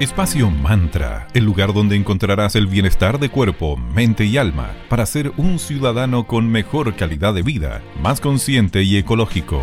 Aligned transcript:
Espacio 0.00 0.50
Mantra, 0.50 1.28
el 1.34 1.44
lugar 1.44 1.74
donde 1.74 1.94
encontrarás 1.94 2.56
el 2.56 2.66
bienestar 2.66 3.18
de 3.18 3.28
cuerpo, 3.28 3.76
mente 3.76 4.24
y 4.24 4.38
alma 4.38 4.74
para 4.88 5.04
ser 5.04 5.30
un 5.36 5.58
ciudadano 5.58 6.26
con 6.26 6.50
mejor 6.50 6.96
calidad 6.96 7.34
de 7.34 7.42
vida, 7.42 7.82
más 8.00 8.18
consciente 8.18 8.82
y 8.82 8.96
ecológico. 8.96 9.60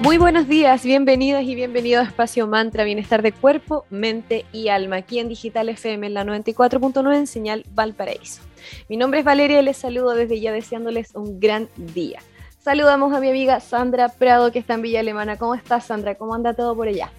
Muy 0.00 0.18
buenos 0.18 0.48
días, 0.48 0.84
bienvenidas 0.84 1.44
y 1.44 1.54
bienvenidos 1.54 2.04
a 2.04 2.08
Espacio 2.08 2.46
Mantra, 2.46 2.84
bienestar 2.84 3.22
de 3.22 3.32
cuerpo, 3.32 3.86
mente 3.88 4.44
y 4.52 4.68
alma, 4.68 4.96
aquí 4.96 5.18
en 5.18 5.30
Digital 5.30 5.70
FM 5.70 6.08
en 6.08 6.12
la 6.12 6.24
94.9 6.24 7.16
en 7.16 7.26
señal 7.26 7.64
Valparaíso. 7.70 8.42
Mi 8.90 8.98
nombre 8.98 9.20
es 9.20 9.24
Valeria 9.24 9.60
y 9.60 9.64
les 9.64 9.78
saludo 9.78 10.10
desde 10.10 10.40
ya 10.40 10.52
deseándoles 10.52 11.14
un 11.14 11.40
gran 11.40 11.70
día. 11.78 12.20
Saludamos 12.58 13.14
a 13.14 13.20
mi 13.20 13.30
amiga 13.30 13.60
Sandra 13.60 14.10
Prado 14.10 14.52
que 14.52 14.58
está 14.58 14.74
en 14.74 14.82
Villa 14.82 15.00
Alemana. 15.00 15.38
¿Cómo 15.38 15.54
estás 15.54 15.86
Sandra? 15.86 16.16
¿Cómo 16.16 16.34
anda 16.34 16.52
todo 16.52 16.76
por 16.76 16.86
allá? 16.86 17.10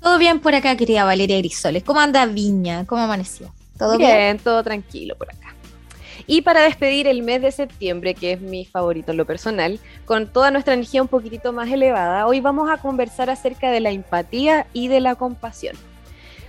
Todo 0.00 0.18
bien 0.18 0.40
por 0.40 0.54
acá, 0.54 0.76
querida 0.76 1.04
Valeria 1.04 1.38
Grisoles. 1.38 1.82
¿Cómo 1.84 2.00
anda 2.00 2.26
Viña? 2.26 2.84
¿Cómo 2.86 3.02
amaneció? 3.02 3.52
¿Todo 3.78 3.96
bien? 3.96 4.38
todo 4.38 4.62
tranquilo 4.62 5.16
por 5.16 5.30
acá. 5.30 5.54
Y 6.26 6.42
para 6.42 6.62
despedir 6.62 7.06
el 7.06 7.22
mes 7.22 7.40
de 7.40 7.52
septiembre, 7.52 8.14
que 8.14 8.32
es 8.32 8.40
mi 8.40 8.66
favorito 8.66 9.12
en 9.12 9.16
lo 9.16 9.24
personal, 9.24 9.80
con 10.04 10.26
toda 10.26 10.50
nuestra 10.50 10.74
energía 10.74 11.00
un 11.00 11.08
poquitito 11.08 11.52
más 11.52 11.70
elevada, 11.70 12.26
hoy 12.26 12.40
vamos 12.40 12.70
a 12.70 12.76
conversar 12.76 13.30
acerca 13.30 13.70
de 13.70 13.80
la 13.80 13.90
empatía 13.90 14.66
y 14.72 14.88
de 14.88 15.00
la 15.00 15.14
compasión. 15.14 15.76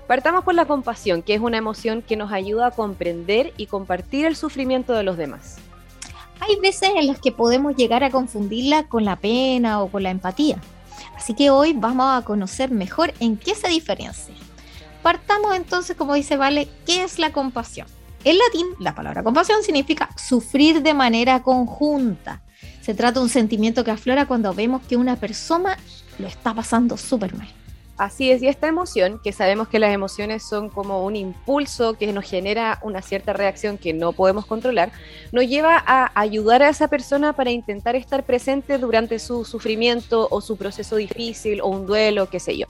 Partamos 0.05 0.43
por 0.43 0.55
la 0.55 0.66
compasión, 0.66 1.21
que 1.21 1.35
es 1.35 1.39
una 1.39 1.57
emoción 1.57 2.02
que 2.02 2.17
nos 2.17 2.31
ayuda 2.31 2.67
a 2.67 2.71
comprender 2.71 3.53
y 3.57 3.67
compartir 3.67 4.25
el 4.25 4.35
sufrimiento 4.35 4.93
de 4.93 5.03
los 5.03 5.17
demás. 5.17 5.57
Hay 6.39 6.55
veces 6.59 6.89
en 6.95 7.07
las 7.07 7.19
que 7.19 7.31
podemos 7.31 7.75
llegar 7.75 8.03
a 8.03 8.09
confundirla 8.09 8.88
con 8.88 9.05
la 9.05 9.17
pena 9.17 9.81
o 9.81 9.89
con 9.89 10.03
la 10.03 10.09
empatía. 10.09 10.59
Así 11.16 11.34
que 11.34 11.49
hoy 11.49 11.73
vamos 11.73 12.17
a 12.17 12.26
conocer 12.26 12.71
mejor 12.71 13.13
en 13.20 13.38
qué 13.38 13.55
se 13.55 13.67
diferencia. 13.67 14.34
Partamos 15.02 15.55
entonces, 15.55 15.95
como 15.95 16.14
dice 16.14 16.38
Vale, 16.38 16.67
¿qué 16.86 17.03
es 17.03 17.19
la 17.19 17.31
compasión? 17.31 17.88
En 18.23 18.38
latín, 18.38 18.67
la 18.80 18.95
palabra 18.95 19.23
compasión 19.23 19.64
significa 19.64 20.09
sufrir 20.17 20.81
de 20.81 20.94
manera 20.94 21.41
conjunta. 21.41 22.41
Se 22.81 22.94
trata 22.94 23.19
de 23.19 23.23
un 23.23 23.30
sentimiento 23.30 23.83
que 23.83 23.91
aflora 23.91 24.25
cuando 24.25 24.53
vemos 24.53 24.81
que 24.88 24.97
una 24.97 25.16
persona 25.16 25.78
lo 26.17 26.28
está 26.28 26.53
pasando 26.53 26.97
súper 26.97 27.34
mal. 27.36 27.47
Así 28.00 28.31
es, 28.31 28.42
y 28.42 28.47
esta 28.47 28.69
emoción, 28.69 29.19
que 29.22 29.33
sabemos 29.33 29.67
que 29.67 29.78
las 29.78 29.94
emociones 29.94 30.42
son 30.42 30.69
como 30.69 31.03
un 31.03 31.17
impulso 31.17 31.95
que 31.95 32.08
nos 32.14 32.23
genera 32.23 32.80
una 32.81 33.02
cierta 33.02 33.33
reacción 33.33 33.78
que 33.78 33.91
no 33.91 34.14
podemos 34.14 34.45
controlar, 34.45 34.94
nos 35.33 35.45
lleva 35.45 35.83
a 35.86 36.09
ayudar 36.17 36.64
a 36.64 36.69
esa 36.69 36.88
persona 36.88 37.33
para 37.33 37.52
intentar 37.52 37.97
estar 37.97 38.23
presente 38.25 38.78
durante 38.78 39.19
su 39.19 39.44
sufrimiento 39.44 40.30
o 40.31 40.39
su 40.39 40.56
proceso 40.56 40.95
difícil 40.95 41.59
o 41.59 41.67
un 41.67 41.86
duelo, 41.86 42.30
qué 42.30 42.39
sé 42.39 42.58
yo. 42.58 42.67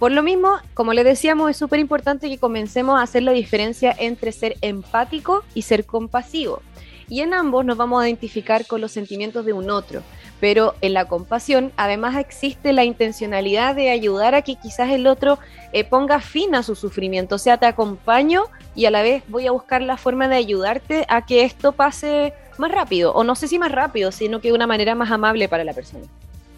Por 0.00 0.10
lo 0.10 0.24
mismo, 0.24 0.50
como 0.74 0.94
le 0.94 1.04
decíamos, 1.04 1.48
es 1.48 1.56
súper 1.56 1.78
importante 1.78 2.28
que 2.28 2.38
comencemos 2.38 2.98
a 2.98 3.04
hacer 3.04 3.22
la 3.22 3.30
diferencia 3.30 3.94
entre 3.96 4.32
ser 4.32 4.56
empático 4.62 5.44
y 5.54 5.62
ser 5.62 5.86
compasivo. 5.86 6.60
Y 7.08 7.20
en 7.20 7.34
ambos 7.34 7.64
nos 7.64 7.76
vamos 7.76 8.02
a 8.02 8.08
identificar 8.08 8.66
con 8.66 8.80
los 8.80 8.90
sentimientos 8.90 9.46
de 9.46 9.52
un 9.52 9.70
otro 9.70 10.02
pero 10.40 10.74
en 10.80 10.92
la 10.92 11.06
compasión 11.06 11.72
además 11.76 12.16
existe 12.16 12.72
la 12.72 12.84
intencionalidad 12.84 13.74
de 13.74 13.90
ayudar 13.90 14.34
a 14.34 14.42
que 14.42 14.56
quizás 14.56 14.90
el 14.90 15.06
otro 15.06 15.38
eh, 15.72 15.84
ponga 15.84 16.20
fin 16.20 16.54
a 16.54 16.62
su 16.62 16.74
sufrimiento, 16.74 17.36
o 17.36 17.38
sea, 17.38 17.56
te 17.56 17.66
acompaño 17.66 18.44
y 18.74 18.84
a 18.86 18.90
la 18.90 19.02
vez 19.02 19.22
voy 19.28 19.46
a 19.46 19.52
buscar 19.52 19.82
la 19.82 19.96
forma 19.96 20.28
de 20.28 20.36
ayudarte 20.36 21.06
a 21.08 21.24
que 21.24 21.44
esto 21.44 21.72
pase 21.72 22.34
más 22.58 22.70
rápido, 22.70 23.12
o 23.12 23.24
no 23.24 23.34
sé 23.34 23.48
si 23.48 23.58
más 23.58 23.72
rápido, 23.72 24.12
sino 24.12 24.40
que 24.40 24.48
de 24.48 24.54
una 24.54 24.66
manera 24.66 24.94
más 24.94 25.10
amable 25.10 25.48
para 25.48 25.64
la 25.64 25.72
persona. 25.72 26.04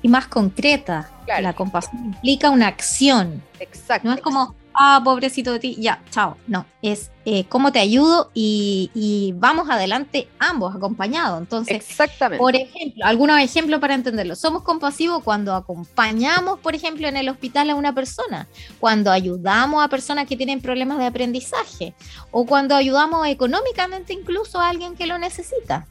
Y 0.03 0.09
más 0.09 0.29
concreta. 0.29 1.11
La 1.41 1.53
compasión 1.55 2.05
implica 2.05 2.51
una 2.51 2.69
acción. 2.69 3.43
Exacto. 3.59 4.07
No 4.07 4.15
es 4.15 4.21
como, 4.21 4.55
ah, 4.79 5.01
pobrecito 5.05 5.53
de 5.53 5.59
ti, 5.59 5.77
ya, 5.79 6.03
chao. 6.11 6.37
No, 6.47 6.65
es 6.83 7.11
eh, 7.25 7.45
cómo 7.49 7.73
te 7.73 7.81
ayudo 7.81 8.31
y, 8.33 9.35
vamos 9.37 9.69
adelante 9.69 10.29
ambos 10.39 10.75
acompañados. 10.75 11.41
Entonces, 11.41 11.77
Exactamente. 11.77 12.41
por 12.41 12.55
ejemplo, 12.55 13.05
algunos 13.05 13.41
ejemplos 13.41 13.81
para 13.81 13.95
entenderlo. 13.95 14.37
Somos 14.37 14.63
compasivos 14.63 15.23
cuando 15.23 15.55
acompañamos, 15.55 16.61
por 16.61 16.75
ejemplo, 16.75 17.09
en 17.09 17.17
el 17.17 17.29
hospital 17.29 17.71
a 17.71 17.75
una 17.75 17.95
persona, 17.95 18.49
cuando 18.79 19.11
ayudamos 19.11 19.85
a 19.85 19.89
personas 19.89 20.27
que 20.27 20.37
tienen 20.37 20.61
problemas 20.61 20.99
de 20.99 21.07
aprendizaje 21.07 21.95
o 22.31 22.47
cuando 22.47 22.75
ayudamos 22.75 23.27
económicamente 23.27 24.13
incluso 24.13 24.61
a 24.61 24.69
alguien 24.69 24.95
que 24.97 25.07
lo 25.07 25.19
necesita. 25.19 25.87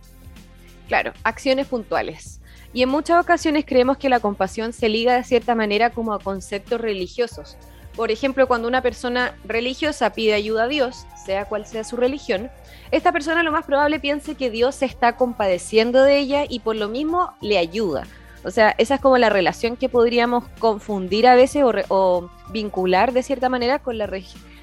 Claro, 0.88 1.14
acciones 1.24 1.68
puntuales. 1.68 2.40
Y 2.74 2.84
en 2.84 2.90
muchas 2.90 3.22
ocasiones 3.22 3.66
creemos 3.66 3.98
que 3.98 4.10
la 4.10 4.20
compasión 4.20 4.72
se 4.72 4.90
liga 4.90 5.16
de 5.16 5.24
cierta 5.24 5.56
manera 5.56 5.90
como 5.90 6.14
a 6.14 6.20
conceptos 6.20 6.80
religiosos 6.80 7.58
por 7.98 8.12
ejemplo, 8.12 8.48
cuando 8.48 8.68
una 8.68 8.84
persona 8.84 9.36
religiosa 9.44 10.12
pide 10.12 10.36
ayuda 10.36 10.66
a 10.66 10.68
Dios, 10.68 11.08
sea 11.26 11.46
cual 11.46 11.66
sea 11.66 11.84
su 11.84 11.98
religión, 11.98 12.52
esta 12.92 13.12
persona 13.12 13.42
lo 13.42 13.52
más 13.52 13.66
probable 13.66 14.00
piense 14.00 14.36
que 14.36 14.52
Dios 14.52 14.76
se 14.76 14.86
está 14.86 15.18
compadeciendo 15.18 16.04
de 16.04 16.20
ella 16.20 16.46
y 16.48 16.60
por 16.60 16.76
lo 16.76 16.90
mismo 16.90 17.34
le 17.42 17.58
ayuda. 17.58 18.06
O 18.44 18.52
sea, 18.52 18.76
esa 18.78 18.96
es 18.96 19.02
como 19.02 19.18
la 19.18 19.32
relación 19.32 19.76
que 19.78 19.90
podríamos 19.90 20.46
confundir 20.60 21.26
a 21.26 21.34
veces 21.34 21.64
o, 21.90 22.30
vincular 22.52 23.14
de 23.14 23.24
cierta 23.24 23.50
manera 23.50 23.80
con 23.80 23.98
la 23.98 24.08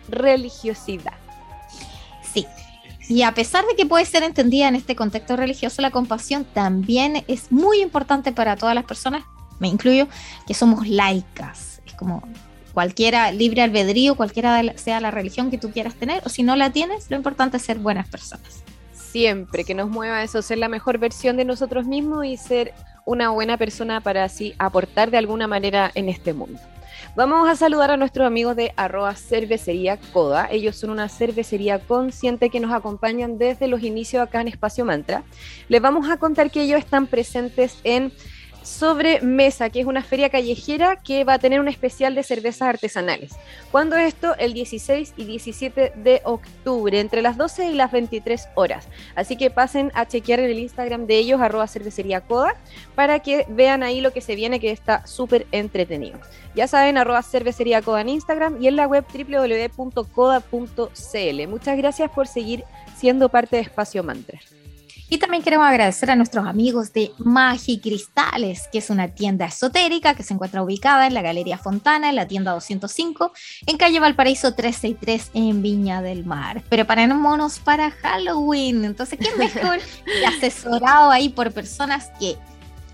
religiosidad. 0.09 1.15
Sí, 2.33 2.47
y 3.09 3.23
a 3.23 3.33
pesar 3.33 3.67
de 3.67 3.75
que 3.75 3.85
puede 3.85 4.05
ser 4.05 4.23
entendida 4.23 4.69
en 4.69 4.77
este 4.77 4.95
contexto 4.95 5.35
religioso, 5.35 5.83
la 5.83 5.91
compasión 5.91 6.45
también 6.45 7.25
es 7.27 7.51
muy 7.51 7.83
importante 7.83 8.31
para 8.31 8.57
todas 8.57 8.77
las 8.77 8.85
personas, 8.85 9.25
me 9.59 9.67
incluyo, 9.67 10.07
que 10.47 10.55
somos 10.55 10.87
laicas. 10.87 11.83
Es 11.85 11.95
como 11.95 12.23
cualquiera, 12.75 13.31
libre 13.31 13.63
albedrío, 13.63 14.17
cualquiera 14.17 14.77
sea 14.77 15.01
la 15.01 15.13
religión 15.13 15.51
que 15.51 15.59
tú 15.59 15.71
quieras 15.71 15.95
tener, 15.95 16.23
o 16.27 16.29
si 16.29 16.43
no 16.43 16.57
la 16.57 16.71
tienes, 16.71 17.09
lo 17.09 17.17
importante 17.17 17.57
es 17.57 17.63
ser 17.63 17.79
buenas 17.79 18.09
personas. 18.09 18.65
Siempre 18.93 19.65
que 19.65 19.75
nos 19.75 19.89
mueva 19.89 20.25
eso, 20.25 20.43
ser 20.43 20.59
la 20.59 20.69
mejor 20.69 20.99
versión 20.99 21.37
de 21.37 21.45
nosotros 21.45 21.87
mismos 21.87 22.27
y 22.27 22.37
ser 22.37 22.75
una 23.07 23.31
buena 23.31 23.57
persona 23.57 24.01
para 24.01 24.25
así 24.25 24.55
aportar 24.59 25.11
de 25.11 25.19
alguna 25.19 25.47
manera 25.47 25.93
en 25.95 26.09
este 26.09 26.35
mundo. 26.35 26.59
Vamos 27.17 27.49
a 27.49 27.55
saludar 27.55 27.93
a 27.93 27.97
nuestros 27.97 28.27
amigos 28.27 28.57
de 28.57 28.73
arroba 28.77 29.15
cervecería 29.15 29.99
Coda. 30.13 30.49
Ellos 30.51 30.75
son 30.75 30.91
una 30.91 31.09
cervecería 31.09 31.79
consciente 31.79 32.51
que 32.51 32.59
nos 32.59 32.73
acompañan 32.73 33.39
desde 33.39 33.69
los 33.69 33.83
inicios 33.85 34.21
acá 34.21 34.41
en 34.41 34.49
Espacio 34.49 34.85
Mantra. 34.85 35.23
Les 35.69 35.81
vamos 35.81 36.11
a 36.11 36.17
contar 36.17 36.51
que 36.51 36.63
ellos 36.63 36.81
están 36.81 37.07
presentes 37.07 37.79
en 37.85 38.13
sobre 38.65 39.21
Mesa, 39.21 39.71
que 39.71 39.81
es 39.81 39.87
una 39.87 40.03
feria 40.03 40.31
callejera 40.31 40.97
que 40.97 41.23
va 41.23 41.35
a 41.35 41.39
tener 41.39 41.61
un 41.61 41.69
especial 41.69 42.15
de 42.15 42.23
cervezas 42.23 42.63
artesanales. 42.63 43.33
¿Cuándo 43.71 43.97
esto? 43.97 44.35
El 44.37 44.55
16 44.55 45.13
y 45.17 45.25
17 45.25 45.93
de 45.97 46.23
octubre, 46.25 46.99
entre 46.99 47.23
las 47.23 47.37
12 47.37 47.71
y 47.71 47.75
las 47.75 47.93
23 47.93 48.49
horas. 48.55 48.89
Así 49.15 49.37
que 49.37 49.51
pasen 49.51 49.93
a 49.95 50.07
chequear 50.07 50.41
en 50.41 50.51
el 50.51 50.59
Instagram 50.59 51.07
de 51.07 51.19
ellos, 51.19 51.41
arroba 51.41 51.69
cervecería 51.69 52.23
coda, 52.23 52.55
para 52.95 53.21
que 53.21 53.45
vean 53.51 53.83
ahí 53.83 54.01
lo 54.01 54.13
que 54.13 54.23
se 54.23 54.35
viene, 54.35 54.59
que 54.61 54.71
está 54.71 55.07
súper 55.07 55.47
entretenido. 55.53 56.19
Ya 56.55 56.67
saben, 56.67 56.97
arroba 56.97 57.23
cervecería 57.23 57.83
coda 57.83 58.01
en 58.01 58.09
Instagram 58.09 58.63
y 58.63 58.69
en 58.69 58.77
la 58.77 58.87
web 58.87 59.05
www.coda.cl. 59.13 60.09
Muchas 61.49 61.77
gracias 61.77 62.11
por 62.11 62.27
seguir 62.27 62.65
siendo 62.97 63.29
parte 63.29 63.57
de 63.57 63.63
Espacio 63.63 64.03
Mantra. 64.03 64.41
Y 65.15 65.19
también 65.19 65.45
queremos 65.45 65.69
agradecer 65.69 66.11
a 66.11 66.17
nuestros 66.17 66.45
amigos 66.45 66.93
de 66.93 67.13
Magi 67.19 67.79
Cristales, 67.79 68.69
que 68.73 68.79
es 68.79 68.91
una 68.91 69.07
tienda 69.07 69.47
esotérica 69.47 70.17
que 70.17 70.25
se 70.25 70.35
encuentra 70.35 70.61
ubicada 70.61 71.07
en 71.07 71.15
la 71.15 71.23
Galería 71.23 71.57
Fontana, 71.57 72.09
en 72.09 72.17
la 72.17 72.27
tienda 72.27 72.51
205, 72.51 73.33
en 73.67 73.77
calle 73.77 74.01
Valparaíso 74.01 74.55
363, 74.57 75.31
en 75.35 75.63
Viña 75.63 76.03
del 76.03 76.25
Mar. 76.25 76.65
Preparémonos 76.69 77.61
para 77.61 77.93
Halloween. 77.93 78.85
Entonces, 78.85 79.21
¿qué 79.21 79.31
mejor 79.39 79.79
y 80.21 80.25
asesorado 80.25 81.13
ahí 81.13 81.29
por 81.29 81.53
personas 81.53 82.11
que 82.19 82.37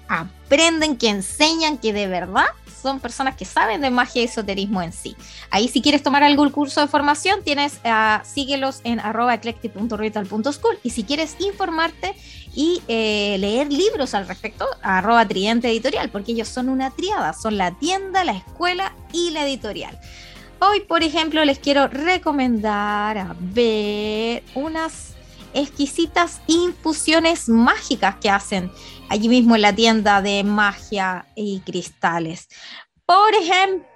aprenden, 0.06 0.98
que 0.98 1.08
enseñan, 1.08 1.78
que 1.78 1.94
de 1.94 2.06
verdad 2.06 2.48
son 2.80 3.00
personas 3.00 3.36
que 3.36 3.44
saben 3.44 3.80
de 3.80 3.90
magia 3.90 4.22
y 4.22 4.24
esoterismo 4.24 4.82
en 4.82 4.92
sí. 4.92 5.16
Ahí 5.50 5.68
si 5.68 5.82
quieres 5.82 6.02
tomar 6.02 6.22
algún 6.22 6.50
curso 6.50 6.80
de 6.80 6.88
formación, 6.88 7.42
tienes, 7.42 7.80
uh, 7.84 8.24
síguelos 8.24 8.80
en 8.84 9.00
arroba 9.00 9.34
eclectic.ritual.school 9.34 10.78
y 10.82 10.90
si 10.90 11.04
quieres 11.04 11.36
informarte 11.40 12.14
y 12.54 12.82
eh, 12.88 13.36
leer 13.38 13.72
libros 13.72 14.14
al 14.14 14.26
respecto, 14.26 14.66
arroba 14.82 15.26
tridente 15.26 15.68
editorial, 15.68 16.10
porque 16.10 16.32
ellos 16.32 16.48
son 16.48 16.68
una 16.68 16.90
triada, 16.90 17.32
son 17.32 17.56
la 17.56 17.72
tienda, 17.72 18.24
la 18.24 18.32
escuela 18.32 18.92
y 19.12 19.30
la 19.30 19.46
editorial. 19.46 19.98
Hoy, 20.60 20.80
por 20.80 21.02
ejemplo, 21.02 21.44
les 21.44 21.58
quiero 21.58 21.88
recomendar 21.88 23.16
a 23.16 23.36
ver 23.38 24.42
unas 24.54 25.14
exquisitas 25.54 26.40
infusiones 26.46 27.48
mágicas 27.48 28.16
que 28.20 28.30
hacen 28.30 28.70
allí 29.08 29.28
mismo 29.28 29.56
en 29.56 29.62
la 29.62 29.74
tienda 29.74 30.22
de 30.22 30.44
magia 30.44 31.26
y 31.34 31.60
cristales. 31.60 32.48
Por 33.06 33.34
ejemplo, 33.34 33.89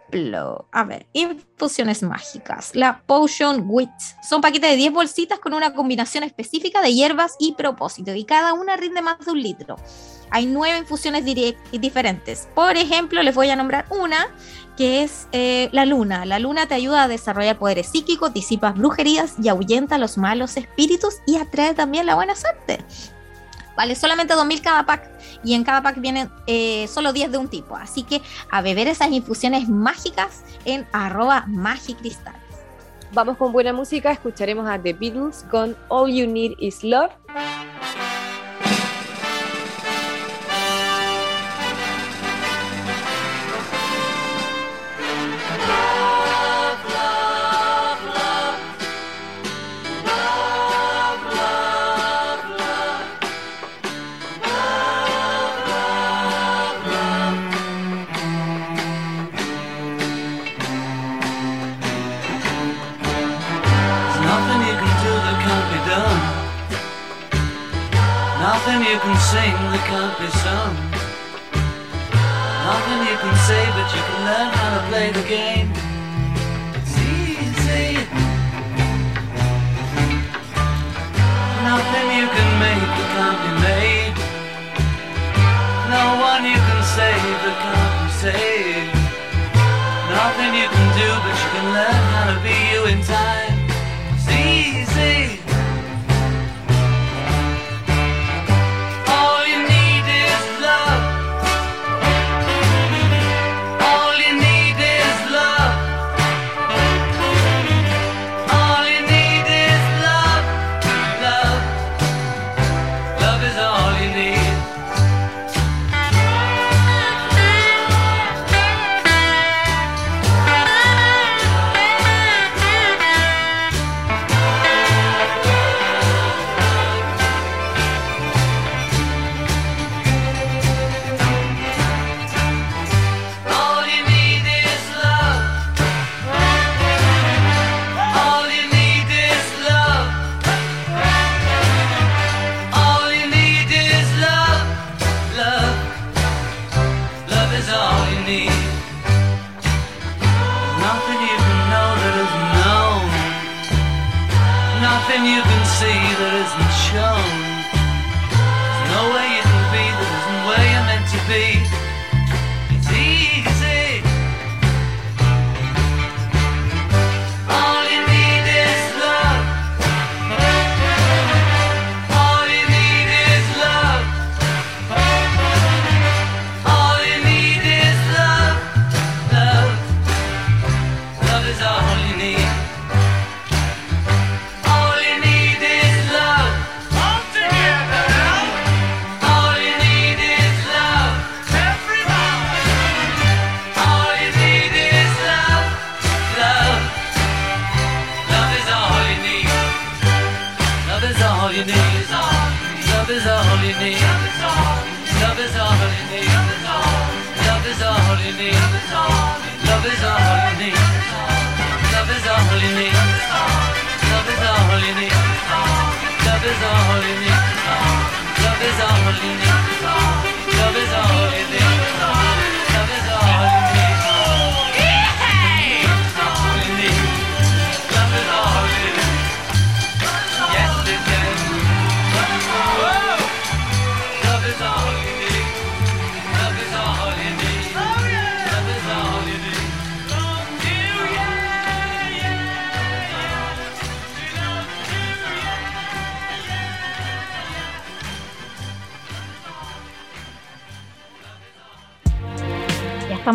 a 0.73 0.85
ver, 0.85 1.07
infusiones 1.13 2.03
mágicas. 2.03 2.71
La 2.75 3.03
Potion 3.07 3.65
Wit. 3.67 3.91
Son 4.29 4.41
paquetes 4.41 4.71
de 4.71 4.77
10 4.77 4.93
bolsitas 4.93 5.39
con 5.39 5.55
una 5.55 5.75
combinación 5.75 6.25
específica 6.25 6.81
de 6.81 6.95
hierbas 6.95 7.35
y 7.39 7.53
propósito. 7.53 8.15
Y 8.15 8.25
cada 8.25 8.53
una 8.53 8.77
rinde 8.77 9.03
más 9.03 9.19
de 9.25 9.33
un 9.33 9.43
litro. 9.43 9.77
Hay 10.31 10.47
nueve 10.47 10.79
infusiones 10.79 11.25
diferentes. 11.25 12.49
Por 12.55 12.77
ejemplo, 12.77 13.23
les 13.23 13.35
voy 13.35 13.51
a 13.51 13.57
nombrar 13.57 13.87
una 13.91 14.29
que 14.77 15.03
es 15.03 15.29
eh, 15.33 15.69
la 15.73 15.85
luna. 15.85 16.25
La 16.25 16.39
luna 16.39 16.67
te 16.67 16.75
ayuda 16.75 17.05
a 17.05 17.09
desarrollar 17.09 17.59
poderes 17.59 17.89
psíquicos, 17.89 18.35
disipas 18.35 18.75
brujerías 18.77 19.35
y 19.41 19.49
ahuyenta 19.49 19.99
los 19.99 20.19
malos 20.19 20.57
espíritus 20.57 21.17
y 21.27 21.37
atrae 21.37 21.75
también 21.75 22.07
la 22.07 22.15
buena 22.15 22.35
suerte. 22.35 22.85
Vale 23.77 23.95
solamente 23.95 24.35
2.000 24.35 24.61
cada 24.61 24.87
pack 24.87 25.11
y 25.43 25.55
en 25.55 25.65
cada 25.65 25.83
pack 25.83 26.01
vienen 26.01 26.31
eh, 26.47 26.87
solo 26.89 27.13
10 27.13 27.33
de 27.33 27.39
un 27.39 27.49
tipo. 27.49 27.77
Así 27.77 28.03
que 28.03 28.23
a 28.51 28.63
beber 28.63 28.89
esas 28.89 29.11
infusiones 29.11 29.69
mágicas 29.69 30.43
en 30.65 30.87
arroba 30.93 31.45
magicristales. 31.47 32.41
Vamos 33.13 33.37
con 33.37 33.53
buena 33.53 33.73
música, 33.73 34.11
escucharemos 34.11 34.69
a 34.69 34.81
The 34.81 34.93
Beatles 34.93 35.45
con 35.51 35.77
All 35.89 36.13
You 36.13 36.27
Need 36.27 36.55
Is 36.59 36.83
Love. 36.83 37.13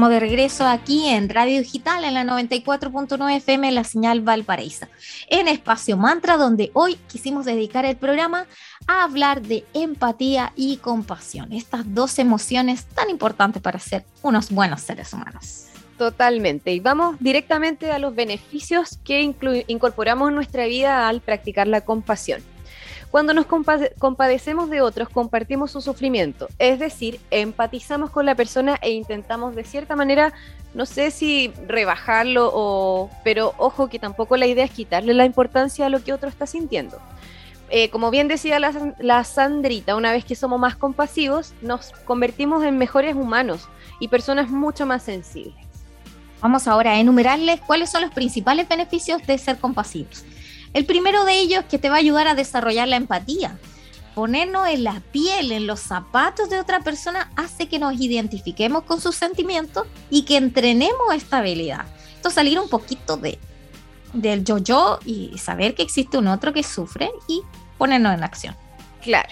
De 0.08 0.20
regreso 0.20 0.65
aquí 0.65 1.10
en 1.10 1.27
Radio 1.27 1.60
Digital 1.60 2.06
en 2.06 2.13
la 2.13 2.24
94.9 2.24 3.36
FM, 3.36 3.70
la 3.74 3.84
señal 3.84 4.22
Valparaíso, 4.22 4.88
en 5.27 5.50
Espacio 5.50 5.98
Mantra, 5.98 6.38
donde 6.38 6.72
hoy 6.74 6.96
quisimos 7.10 7.44
dedicar 7.44 7.84
el 7.84 7.98
programa 7.98 8.48
a 8.88 9.03
hablar 9.03 9.41
de 9.41 9.65
empatía 9.74 10.53
y 10.56 10.77
compasión, 10.77 11.51
estas 11.51 11.94
dos 11.94 12.18
emociones 12.18 12.86
tan 12.86 13.10
importantes 13.10 13.62
para 13.62 13.77
ser 13.77 14.06
unos 14.22 14.51
buenos 14.51 14.82
seres 14.82 15.12
humanos. 15.12 15.65
Totalmente. 15.98 16.72
Y 16.72 16.79
vamos 16.79 17.18
directamente 17.20 17.91
a 17.91 18.00
los 18.00 18.15
beneficios 18.15 19.00
que 19.03 19.22
incorporamos 19.68 20.29
en 20.29 20.36
nuestra 20.36 20.65
vida 20.65 21.10
al 21.10 21.20
practicar 21.20 21.68
la 21.68 21.82
compasión. 21.82 22.41
Cuando 23.12 23.34
nos 23.34 23.48
compadecemos 23.48 24.70
de 24.70 24.82
otros, 24.82 25.10
compartimos 25.10 25.72
su 25.72 25.82
sufrimiento, 25.82 26.48
es 26.60 26.78
decir, 26.78 27.20
empatizamos 27.32 28.12
con 28.12 28.28
la 28.28 28.36
persona 28.36 28.78
e 28.84 28.92
intentamos 28.92 29.56
de 29.56 29.63
cierta 29.63 29.96
manera, 29.96 30.32
no 30.75 30.86
sé 30.86 31.10
si 31.10 31.51
rebajarlo 31.68 32.51
o, 32.54 33.10
pero 33.24 33.56
ojo 33.58 33.89
que 33.89 33.98
tampoco 33.98 34.38
la 34.38 34.46
idea 34.46 34.63
es 34.63 34.72
quitarle 34.72 35.16
la 35.16 35.25
importancia 35.25 35.88
a 35.88 35.89
lo 35.89 36.04
que 36.04 36.13
otro 36.13 36.30
está 36.30 36.46
sintiendo. 36.46 37.00
Eh, 37.72 37.89
como 37.89 38.12
bien 38.12 38.28
decía 38.28 38.60
la, 38.60 38.94
la 39.00 39.24
Sandrita, 39.24 39.96
una 39.96 40.12
vez 40.12 40.24
que 40.24 40.36
somos 40.36 40.60
más 40.60 40.75
compasivos, 40.75 41.54
nos 41.62 41.92
convertimos 42.06 42.63
en 42.63 42.78
mejores 42.78 43.16
humanos 43.16 43.68
y 44.00 44.08
personas 44.08 44.50
mucho 44.50 44.86
más 44.86 45.01
sensibles. 45.01 45.56
Vamos 46.42 46.68
ahora 46.68 46.92
a 46.92 47.00
enumerarles 47.00 47.60
cuáles 47.62 47.89
son 47.89 48.01
los 48.01 48.12
principales 48.12 48.70
beneficios 48.70 49.25
de 49.25 49.38
ser 49.39 49.58
compasivos. 49.58 50.24
El 50.74 50.86
primero 50.86 51.26
de 51.26 51.40
ellos 51.40 51.66
que 51.70 51.80
te 51.80 51.90
va 51.90 51.96
a 51.96 52.00
ayudar 52.00 52.28
a 52.28 52.36
desarrollar 52.36 52.88
la 52.88 52.96
empatía. 52.96 53.58
Ponernos 54.16 54.68
en 54.68 54.84
la 54.84 55.02
piel, 55.12 55.52
en 55.52 55.66
los 55.66 55.80
zapatos 55.80 56.50
de 56.50 56.60
otra 56.60 56.82
persona, 56.82 57.32
hace 57.36 57.68
que 57.68 57.80
nos 57.80 58.00
identifiquemos 58.00 58.84
con 58.84 59.02
sus 59.02 59.16
sentimientos 59.16 59.88
y 60.10 60.24
que 60.24 60.38
entrenemos 60.38 61.14
esta 61.14 61.38
habilidad. 61.38 61.86
Esto 62.16 62.30
salir 62.30 62.60
un 62.60 62.70
poquito 62.70 63.18
de, 63.18 63.40
del 64.14 64.44
yo-yo 64.44 65.00
y 65.06 65.38
saber 65.38 65.74
que 65.76 65.84
existe 65.84 66.18
un 66.18 66.28
otro 66.28 66.54
que 66.54 66.64
sufre 66.64 67.12
y 67.28 67.42
ponernos 67.78 68.14
en 68.14 68.24
acción. 68.24 68.56
Claro. 69.02 69.30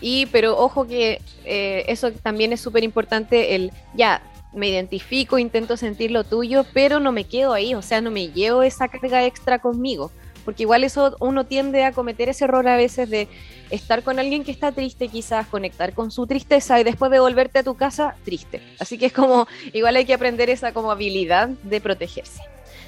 Y 0.00 0.26
pero 0.26 0.56
ojo 0.56 0.86
que 0.86 1.20
eh, 1.44 1.84
eso 1.88 2.12
también 2.12 2.52
es 2.52 2.60
súper 2.60 2.84
importante, 2.84 3.56
el 3.56 3.72
ya 3.94 4.22
me 4.54 4.68
identifico, 4.68 5.38
intento 5.38 5.76
sentir 5.76 6.10
lo 6.10 6.24
tuyo, 6.24 6.64
pero 6.72 7.00
no 7.00 7.12
me 7.12 7.24
quedo 7.24 7.52
ahí, 7.52 7.74
o 7.74 7.82
sea, 7.82 8.00
no 8.00 8.10
me 8.10 8.28
llevo 8.28 8.62
esa 8.62 8.88
carga 8.88 9.24
extra 9.24 9.58
conmigo, 9.58 10.10
porque 10.48 10.62
igual 10.62 10.82
eso 10.82 11.14
uno 11.20 11.44
tiende 11.44 11.84
a 11.84 11.92
cometer 11.92 12.30
ese 12.30 12.44
error 12.44 12.66
a 12.68 12.76
veces 12.76 13.10
de 13.10 13.28
estar 13.68 14.02
con 14.02 14.18
alguien 14.18 14.44
que 14.44 14.50
está 14.50 14.72
triste, 14.72 15.08
quizás 15.08 15.46
conectar 15.46 15.92
con 15.92 16.10
su 16.10 16.26
tristeza 16.26 16.80
y 16.80 16.84
después 16.84 17.10
de 17.10 17.20
volverte 17.20 17.58
a 17.58 17.62
tu 17.62 17.74
casa 17.74 18.16
triste. 18.24 18.62
Así 18.80 18.96
que 18.96 19.04
es 19.04 19.12
como, 19.12 19.46
igual 19.74 19.96
hay 19.96 20.06
que 20.06 20.14
aprender 20.14 20.48
esa 20.48 20.72
como 20.72 20.90
habilidad 20.90 21.50
de 21.64 21.82
protegerse. 21.82 22.40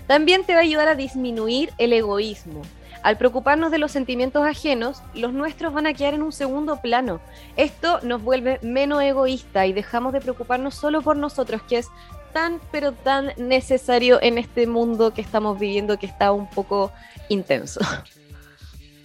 También 0.06 0.44
te 0.44 0.54
va 0.54 0.60
a 0.60 0.62
ayudar 0.62 0.88
a 0.88 0.94
disminuir 0.94 1.70
el 1.76 1.92
egoísmo. 1.92 2.62
Al 3.02 3.18
preocuparnos 3.18 3.70
de 3.70 3.76
los 3.76 3.92
sentimientos 3.92 4.46
ajenos, 4.46 5.02
los 5.12 5.34
nuestros 5.34 5.74
van 5.74 5.86
a 5.86 5.92
quedar 5.92 6.14
en 6.14 6.22
un 6.22 6.32
segundo 6.32 6.80
plano. 6.80 7.20
Esto 7.58 8.00
nos 8.02 8.22
vuelve 8.22 8.58
menos 8.62 9.02
egoísta 9.02 9.66
y 9.66 9.74
dejamos 9.74 10.14
de 10.14 10.22
preocuparnos 10.22 10.76
solo 10.76 11.02
por 11.02 11.18
nosotros, 11.18 11.60
que 11.68 11.76
es 11.76 11.88
tan 12.32 12.60
pero 12.70 12.92
tan 12.92 13.32
necesario 13.36 14.20
en 14.22 14.38
este 14.38 14.66
mundo 14.66 15.12
que 15.12 15.20
estamos 15.20 15.58
viviendo 15.58 15.98
que 15.98 16.06
está 16.06 16.32
un 16.32 16.48
poco 16.48 16.92
intenso. 17.28 17.80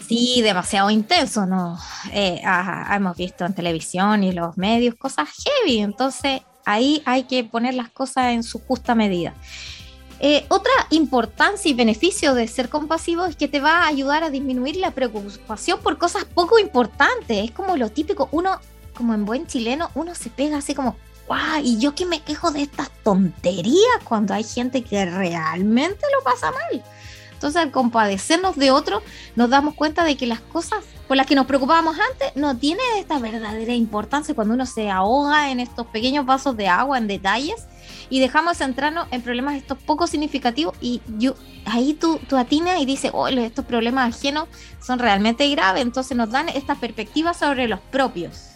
Sí, 0.07 0.41
demasiado 0.43 0.91
intenso, 0.91 1.47
¿no? 1.47 1.79
Eh, 2.13 2.39
hemos 2.91 3.17
visto 3.17 3.43
en 3.43 3.55
televisión 3.55 4.23
y 4.23 4.33
los 4.33 4.55
medios 4.55 4.93
cosas 4.95 5.29
heavy, 5.43 5.79
entonces 5.79 6.41
ahí 6.63 7.01
hay 7.05 7.23
que 7.23 7.43
poner 7.43 7.73
las 7.73 7.89
cosas 7.89 8.33
en 8.33 8.43
su 8.43 8.59
justa 8.59 8.93
medida. 8.93 9.33
Eh, 10.19 10.45
otra 10.49 10.71
importancia 10.91 11.69
y 11.69 11.73
beneficio 11.73 12.33
de 12.35 12.47
ser 12.47 12.69
compasivo 12.69 13.25
es 13.25 13.35
que 13.35 13.47
te 13.47 13.59
va 13.59 13.79
a 13.79 13.87
ayudar 13.87 14.23
a 14.23 14.29
disminuir 14.29 14.77
la 14.77 14.91
preocupación 14.91 15.79
por 15.81 15.97
cosas 15.97 16.25
poco 16.25 16.57
importantes. 16.59 17.45
Es 17.45 17.51
como 17.51 17.75
lo 17.75 17.89
típico, 17.89 18.29
uno, 18.31 18.59
como 18.93 19.13
en 19.13 19.25
buen 19.25 19.45
chileno, 19.45 19.89
uno 19.93 20.15
se 20.15 20.29
pega 20.29 20.57
así 20.57 20.73
como, 20.73 20.95
¡guau! 21.27 21.61
Y 21.63 21.79
yo 21.79 21.95
que 21.95 22.05
me 22.05 22.21
quejo 22.21 22.51
de 22.51 22.61
estas 22.61 22.89
tonterías 23.03 24.03
cuando 24.03 24.33
hay 24.33 24.43
gente 24.43 24.83
que 24.83 25.05
realmente 25.05 26.05
lo 26.15 26.23
pasa 26.23 26.51
mal. 26.51 26.83
Entonces, 27.33 27.61
al 27.61 27.71
compadecernos 27.71 28.55
de 28.55 28.71
otro, 28.71 29.01
nos 29.35 29.49
damos 29.49 29.75
cuenta 29.75 30.03
de 30.03 30.15
que 30.15 30.25
las 30.25 30.39
cosas 30.39 30.83
por 31.07 31.17
las 31.17 31.27
que 31.27 31.35
nos 31.35 31.45
preocupábamos 31.45 31.97
antes 31.99 32.35
no 32.35 32.57
tienen 32.57 32.85
esta 32.97 33.19
verdadera 33.19 33.73
importancia 33.73 34.33
cuando 34.33 34.53
uno 34.53 34.65
se 34.65 34.89
ahoga 34.89 35.51
en 35.51 35.59
estos 35.59 35.85
pequeños 35.87 36.25
vasos 36.25 36.57
de 36.57 36.67
agua, 36.67 36.97
en 36.97 37.07
detalles 37.07 37.67
y 38.09 38.19
dejamos 38.19 38.57
centrarnos 38.57 39.07
en 39.11 39.21
problemas 39.21 39.55
estos 39.55 39.77
poco 39.77 40.07
significativos 40.07 40.75
y 40.81 41.01
yo 41.17 41.35
ahí 41.65 41.93
tú, 41.93 42.19
tú 42.27 42.37
atinas 42.37 42.81
y 42.81 42.85
dices, 42.85 43.11
oh, 43.13 43.27
estos 43.27 43.65
problemas 43.65 44.15
ajenos 44.15 44.47
son 44.81 44.99
realmente 44.99 45.47
graves, 45.49 45.81
entonces 45.81 46.15
nos 46.17 46.31
dan 46.31 46.49
esta 46.49 46.75
perspectiva 46.75 47.33
sobre 47.33 47.67
los 47.67 47.79
propios. 47.79 48.54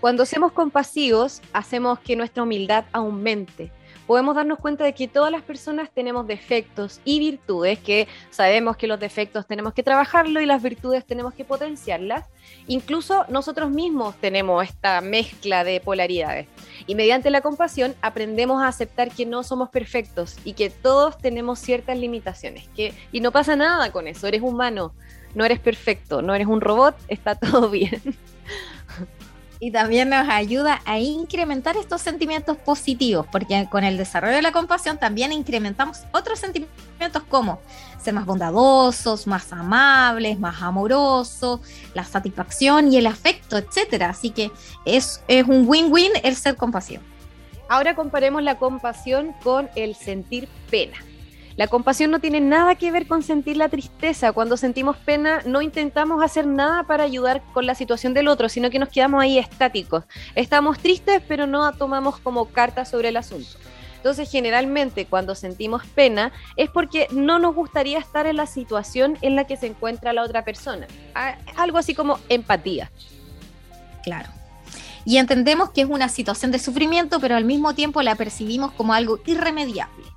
Cuando 0.00 0.24
somos 0.26 0.52
compasivos, 0.52 1.42
hacemos 1.52 1.98
que 2.00 2.16
nuestra 2.16 2.42
humildad 2.42 2.84
aumente 2.92 3.70
podemos 4.10 4.34
darnos 4.34 4.58
cuenta 4.58 4.82
de 4.82 4.92
que 4.92 5.06
todas 5.06 5.30
las 5.30 5.42
personas 5.42 5.88
tenemos 5.88 6.26
defectos 6.26 7.00
y 7.04 7.20
virtudes, 7.20 7.78
que 7.78 8.08
sabemos 8.30 8.76
que 8.76 8.88
los 8.88 8.98
defectos 8.98 9.46
tenemos 9.46 9.72
que 9.72 9.84
trabajarlo 9.84 10.40
y 10.40 10.46
las 10.46 10.60
virtudes 10.60 11.06
tenemos 11.06 11.32
que 11.32 11.44
potenciarlas. 11.44 12.26
Incluso 12.66 13.24
nosotros 13.28 13.70
mismos 13.70 14.16
tenemos 14.16 14.64
esta 14.64 15.00
mezcla 15.00 15.62
de 15.62 15.80
polaridades. 15.80 16.48
Y 16.88 16.96
mediante 16.96 17.30
la 17.30 17.40
compasión 17.40 17.94
aprendemos 18.02 18.60
a 18.60 18.66
aceptar 18.66 19.12
que 19.12 19.26
no 19.26 19.44
somos 19.44 19.68
perfectos 19.68 20.38
y 20.44 20.54
que 20.54 20.70
todos 20.70 21.16
tenemos 21.16 21.60
ciertas 21.60 21.96
limitaciones. 21.96 22.66
Que, 22.74 22.92
y 23.12 23.20
no 23.20 23.30
pasa 23.30 23.54
nada 23.54 23.92
con 23.92 24.08
eso, 24.08 24.26
eres 24.26 24.42
humano, 24.42 24.92
no 25.36 25.44
eres 25.44 25.60
perfecto, 25.60 26.20
no 26.20 26.34
eres 26.34 26.48
un 26.48 26.60
robot, 26.60 26.96
está 27.06 27.34
todo 27.36 27.70
bien. 27.70 28.02
Y 29.60 29.70
también 29.70 30.08
nos 30.08 30.26
ayuda 30.28 30.80
a 30.86 30.98
incrementar 30.98 31.76
estos 31.76 32.00
sentimientos 32.00 32.56
positivos, 32.56 33.26
porque 33.30 33.68
con 33.70 33.84
el 33.84 33.98
desarrollo 33.98 34.34
de 34.34 34.42
la 34.42 34.52
compasión 34.52 34.98
también 34.98 35.32
incrementamos 35.32 36.00
otros 36.12 36.38
sentimientos 36.38 37.22
como 37.28 37.60
ser 38.02 38.14
más 38.14 38.24
bondadosos, 38.24 39.26
más 39.26 39.52
amables, 39.52 40.38
más 40.38 40.62
amorosos, 40.62 41.60
la 41.92 42.04
satisfacción 42.04 42.90
y 42.90 42.96
el 42.96 43.06
afecto, 43.06 43.58
etcétera. 43.58 44.08
Así 44.08 44.30
que 44.30 44.50
es, 44.86 45.22
es 45.28 45.46
un 45.46 45.68
win-win 45.68 46.12
el 46.22 46.34
ser 46.34 46.56
compasivo. 46.56 47.02
Ahora 47.68 47.94
comparemos 47.94 48.42
la 48.42 48.56
compasión 48.56 49.34
con 49.44 49.68
el 49.76 49.94
sentir 49.94 50.48
pena. 50.70 50.96
La 51.60 51.68
compasión 51.68 52.10
no 52.10 52.20
tiene 52.20 52.40
nada 52.40 52.74
que 52.76 52.90
ver 52.90 53.06
con 53.06 53.22
sentir 53.22 53.58
la 53.58 53.68
tristeza. 53.68 54.32
Cuando 54.32 54.56
sentimos 54.56 54.96
pena 54.96 55.42
no 55.44 55.60
intentamos 55.60 56.24
hacer 56.24 56.46
nada 56.46 56.84
para 56.84 57.04
ayudar 57.04 57.42
con 57.52 57.66
la 57.66 57.74
situación 57.74 58.14
del 58.14 58.28
otro, 58.28 58.48
sino 58.48 58.70
que 58.70 58.78
nos 58.78 58.88
quedamos 58.88 59.22
ahí 59.22 59.36
estáticos. 59.36 60.04
Estamos 60.34 60.78
tristes, 60.78 61.20
pero 61.28 61.46
no 61.46 61.70
tomamos 61.74 62.18
como 62.18 62.46
carta 62.46 62.86
sobre 62.86 63.10
el 63.10 63.18
asunto. 63.18 63.58
Entonces, 63.98 64.30
generalmente 64.30 65.04
cuando 65.04 65.34
sentimos 65.34 65.84
pena 65.84 66.32
es 66.56 66.70
porque 66.70 67.08
no 67.10 67.38
nos 67.38 67.54
gustaría 67.54 67.98
estar 67.98 68.24
en 68.24 68.36
la 68.36 68.46
situación 68.46 69.18
en 69.20 69.36
la 69.36 69.44
que 69.44 69.58
se 69.58 69.66
encuentra 69.66 70.14
la 70.14 70.22
otra 70.22 70.46
persona. 70.46 70.86
Algo 71.58 71.76
así 71.76 71.94
como 71.94 72.18
empatía. 72.30 72.90
Claro. 74.02 74.30
Y 75.04 75.18
entendemos 75.18 75.72
que 75.72 75.82
es 75.82 75.90
una 75.90 76.08
situación 76.08 76.52
de 76.52 76.58
sufrimiento, 76.58 77.20
pero 77.20 77.36
al 77.36 77.44
mismo 77.44 77.74
tiempo 77.74 78.00
la 78.00 78.14
percibimos 78.14 78.72
como 78.72 78.94
algo 78.94 79.18
irremediable. 79.26 80.09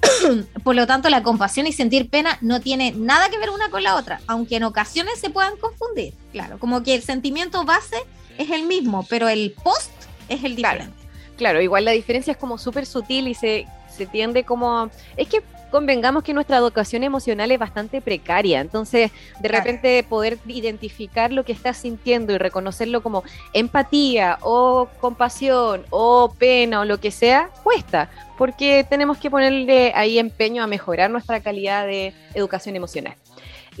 Por 0.64 0.74
lo 0.74 0.86
tanto, 0.86 1.08
la 1.08 1.22
compasión 1.22 1.66
y 1.66 1.72
sentir 1.72 2.08
pena 2.08 2.38
no 2.40 2.60
tiene 2.60 2.92
nada 2.92 3.28
que 3.28 3.38
ver 3.38 3.50
una 3.50 3.70
con 3.70 3.82
la 3.82 3.96
otra, 3.96 4.20
aunque 4.26 4.56
en 4.56 4.64
ocasiones 4.64 5.18
se 5.18 5.30
puedan 5.30 5.56
confundir. 5.56 6.14
Claro, 6.32 6.58
como 6.58 6.82
que 6.82 6.94
el 6.94 7.02
sentimiento 7.02 7.64
base 7.64 7.96
es 8.38 8.50
el 8.50 8.64
mismo, 8.64 9.06
pero 9.08 9.28
el 9.28 9.54
post 9.62 9.90
es 10.28 10.44
el 10.44 10.56
diferente. 10.56 10.94
Claro, 11.36 11.60
igual 11.60 11.84
la 11.84 11.92
diferencia 11.92 12.32
es 12.32 12.36
como 12.36 12.58
súper 12.58 12.86
sutil 12.86 13.28
y 13.28 13.34
se, 13.34 13.66
se 13.94 14.06
tiende 14.06 14.44
como... 14.44 14.90
Es 15.16 15.28
que 15.28 15.42
convengamos 15.70 16.22
que 16.22 16.34
nuestra 16.34 16.56
educación 16.56 17.04
emocional 17.04 17.50
es 17.50 17.58
bastante 17.58 18.00
precaria, 18.00 18.60
entonces 18.60 19.10
de 19.40 19.48
repente 19.48 20.04
poder 20.08 20.38
identificar 20.46 21.32
lo 21.32 21.44
que 21.44 21.52
estás 21.52 21.76
sintiendo 21.78 22.32
y 22.32 22.38
reconocerlo 22.38 23.02
como 23.02 23.22
empatía 23.52 24.38
o 24.42 24.88
compasión 25.00 25.84
o 25.90 26.34
pena 26.38 26.80
o 26.80 26.84
lo 26.84 26.98
que 26.98 27.10
sea, 27.10 27.50
cuesta, 27.62 28.10
porque 28.36 28.84
tenemos 28.88 29.18
que 29.18 29.30
ponerle 29.30 29.92
ahí 29.94 30.18
empeño 30.18 30.62
a 30.62 30.66
mejorar 30.66 31.10
nuestra 31.10 31.40
calidad 31.40 31.86
de 31.86 32.14
educación 32.34 32.76
emocional. 32.76 33.14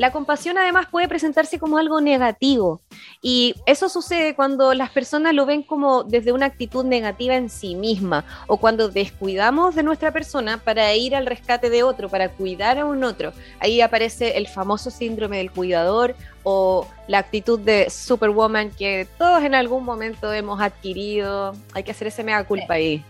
La 0.00 0.12
compasión 0.12 0.56
además 0.56 0.86
puede 0.90 1.08
presentarse 1.08 1.58
como 1.58 1.76
algo 1.76 2.00
negativo 2.00 2.80
y 3.20 3.54
eso 3.66 3.90
sucede 3.90 4.34
cuando 4.34 4.72
las 4.72 4.88
personas 4.88 5.34
lo 5.34 5.44
ven 5.44 5.62
como 5.62 6.04
desde 6.04 6.32
una 6.32 6.46
actitud 6.46 6.86
negativa 6.86 7.34
en 7.34 7.50
sí 7.50 7.74
misma 7.74 8.24
o 8.46 8.56
cuando 8.56 8.88
descuidamos 8.88 9.74
de 9.74 9.82
nuestra 9.82 10.10
persona 10.10 10.56
para 10.56 10.94
ir 10.94 11.14
al 11.14 11.26
rescate 11.26 11.68
de 11.68 11.82
otro, 11.82 12.08
para 12.08 12.30
cuidar 12.30 12.78
a 12.78 12.86
un 12.86 13.04
otro. 13.04 13.34
Ahí 13.58 13.82
aparece 13.82 14.38
el 14.38 14.48
famoso 14.48 14.90
síndrome 14.90 15.36
del 15.36 15.50
cuidador 15.50 16.14
o 16.44 16.86
la 17.06 17.18
actitud 17.18 17.60
de 17.60 17.90
Superwoman 17.90 18.70
que 18.70 19.06
todos 19.18 19.42
en 19.42 19.54
algún 19.54 19.84
momento 19.84 20.32
hemos 20.32 20.62
adquirido. 20.62 21.54
Hay 21.74 21.82
que 21.82 21.90
hacer 21.90 22.06
ese 22.06 22.24
mega 22.24 22.42
culpa 22.44 22.72
ahí. 22.72 23.04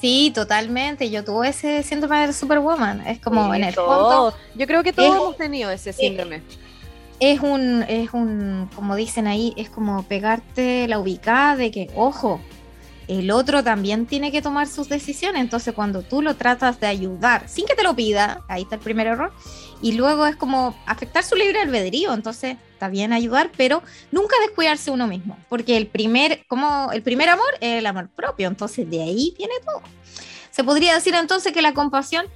Sí, 0.00 0.30
totalmente. 0.34 1.10
Yo 1.10 1.24
tuve 1.24 1.48
ese 1.48 1.82
síndrome 1.82 2.26
de 2.26 2.32
Superwoman. 2.32 3.06
Es 3.06 3.18
como 3.20 3.52
en 3.54 3.64
el 3.64 3.74
fondo. 3.74 4.32
Yo 4.54 4.66
creo 4.66 4.82
que 4.82 4.92
todos 4.92 5.16
hemos 5.16 5.36
tenido 5.36 5.70
ese 5.70 5.92
síndrome. 5.92 6.42
Es 7.20 7.40
un, 7.40 7.82
es 7.88 8.10
un, 8.12 8.70
como 8.76 8.94
dicen 8.94 9.26
ahí, 9.26 9.52
es 9.56 9.70
como 9.70 10.04
pegarte 10.04 10.86
la 10.86 11.00
ubicada 11.00 11.56
de 11.56 11.72
que, 11.72 11.90
ojo, 11.96 12.40
el 13.08 13.32
otro 13.32 13.64
también 13.64 14.06
tiene 14.06 14.30
que 14.30 14.40
tomar 14.40 14.68
sus 14.68 14.88
decisiones. 14.88 15.40
Entonces, 15.40 15.74
cuando 15.74 16.02
tú 16.02 16.22
lo 16.22 16.36
tratas 16.36 16.78
de 16.78 16.86
ayudar 16.86 17.48
sin 17.48 17.66
que 17.66 17.74
te 17.74 17.82
lo 17.82 17.96
pida, 17.96 18.44
ahí 18.48 18.62
está 18.62 18.76
el 18.76 18.82
primer 18.82 19.08
error. 19.08 19.32
Y 19.82 19.92
luego 19.92 20.26
es 20.26 20.36
como 20.36 20.76
afectar 20.86 21.24
su 21.24 21.34
libre 21.34 21.60
albedrío. 21.60 22.14
Entonces, 22.14 22.56
está 22.78 22.88
bien 22.88 23.12
ayudar, 23.12 23.50
pero 23.56 23.82
nunca 24.12 24.36
descuidarse 24.46 24.92
uno 24.92 25.08
mismo. 25.08 25.36
Porque 25.48 25.76
el 25.76 25.88
primer, 25.88 26.46
como 26.46 26.92
el 26.92 27.02
primer 27.02 27.28
amor 27.28 27.48
es 27.60 27.80
el 27.80 27.86
amor 27.86 28.08
propio. 28.08 28.46
Entonces, 28.46 28.88
de 28.88 29.02
ahí 29.02 29.34
viene 29.36 29.54
todo. 29.64 29.82
Se 30.52 30.62
podría 30.62 30.94
decir 30.94 31.14
entonces 31.14 31.52
que 31.52 31.60
la 31.60 31.74
compasión 31.74 32.26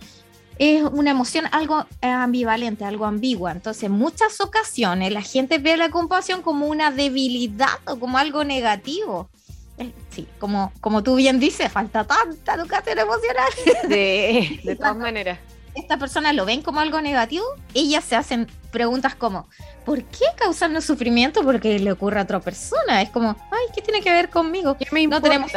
es 0.59 0.83
una 0.83 1.13
emoción 1.13 1.47
algo 1.53 1.87
ambivalente, 2.01 2.85
algo 2.85 3.07
ambigua. 3.07 3.53
Entonces, 3.53 3.85
en 3.85 3.93
muchas 3.93 4.41
ocasiones 4.41 5.13
la 5.13 5.23
gente 5.23 5.59
ve 5.59 5.77
la 5.77 5.91
compasión 5.91 6.43
como 6.43 6.67
una 6.67 6.91
debilidad 6.91 7.79
o 7.87 7.99
como 7.99 8.19
algo 8.19 8.43
negativo 8.43 9.31
eh, 9.79 9.93
sí, 10.11 10.29
como, 10.39 10.73
como 10.81 11.03
tú 11.03 11.17
bien 11.17 11.41
dices, 11.41 11.73
falta 11.73 12.05
tanta 12.05 12.55
educación 12.55 12.99
emocional. 12.99 13.51
De, 13.89 14.61
de 14.63 14.77
todas 14.77 14.97
maneras. 14.97 15.39
Estas 15.75 15.99
personas 15.99 16.35
lo 16.35 16.45
ven 16.45 16.63
como 16.63 16.81
algo 16.81 17.01
negativo, 17.01 17.45
ellas 17.75 18.05
se 18.05 18.15
hacen 18.17 18.47
preguntas 18.71 19.15
como, 19.15 19.49
¿por 19.85 20.03
qué 20.05 20.25
causarnos 20.37 20.85
sufrimiento 20.85 21.43
porque 21.43 21.79
le 21.79 21.93
ocurre 21.93 22.21
a 22.21 22.25
otra 22.25 22.41
persona? 22.41 23.01
Es 23.01 23.11
como, 23.11 23.37
ay, 23.51 23.65
¿qué 23.75 23.81
tiene 23.81 24.01
que 24.03 24.11
ver 24.11 24.29
conmigo? 24.29 24.77
¿Qué 24.77 24.87
me 24.93 25.01
importa? 25.01 25.29
No 25.29 25.47
tenemos 25.47 25.53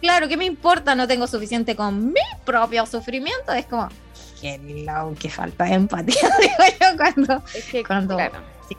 Claro, 0.00 0.28
¿qué 0.28 0.36
me 0.36 0.46
importa? 0.46 0.94
No 0.94 1.06
tengo 1.06 1.26
suficiente 1.26 1.76
con 1.76 2.06
mi 2.12 2.20
propio 2.44 2.86
sufrimiento. 2.86 3.52
Es 3.52 3.66
como, 3.66 3.88
hello, 4.42 5.14
que 5.18 5.28
falta 5.28 5.64
de 5.64 5.74
empatía, 5.74 6.14
digo 6.40 6.54
yo, 6.80 6.96
cuando... 6.96 7.42
Es 7.54 7.64
que, 7.66 7.84
Cuando- 7.84 8.16
claro. 8.16 8.40
sí. 8.68 8.76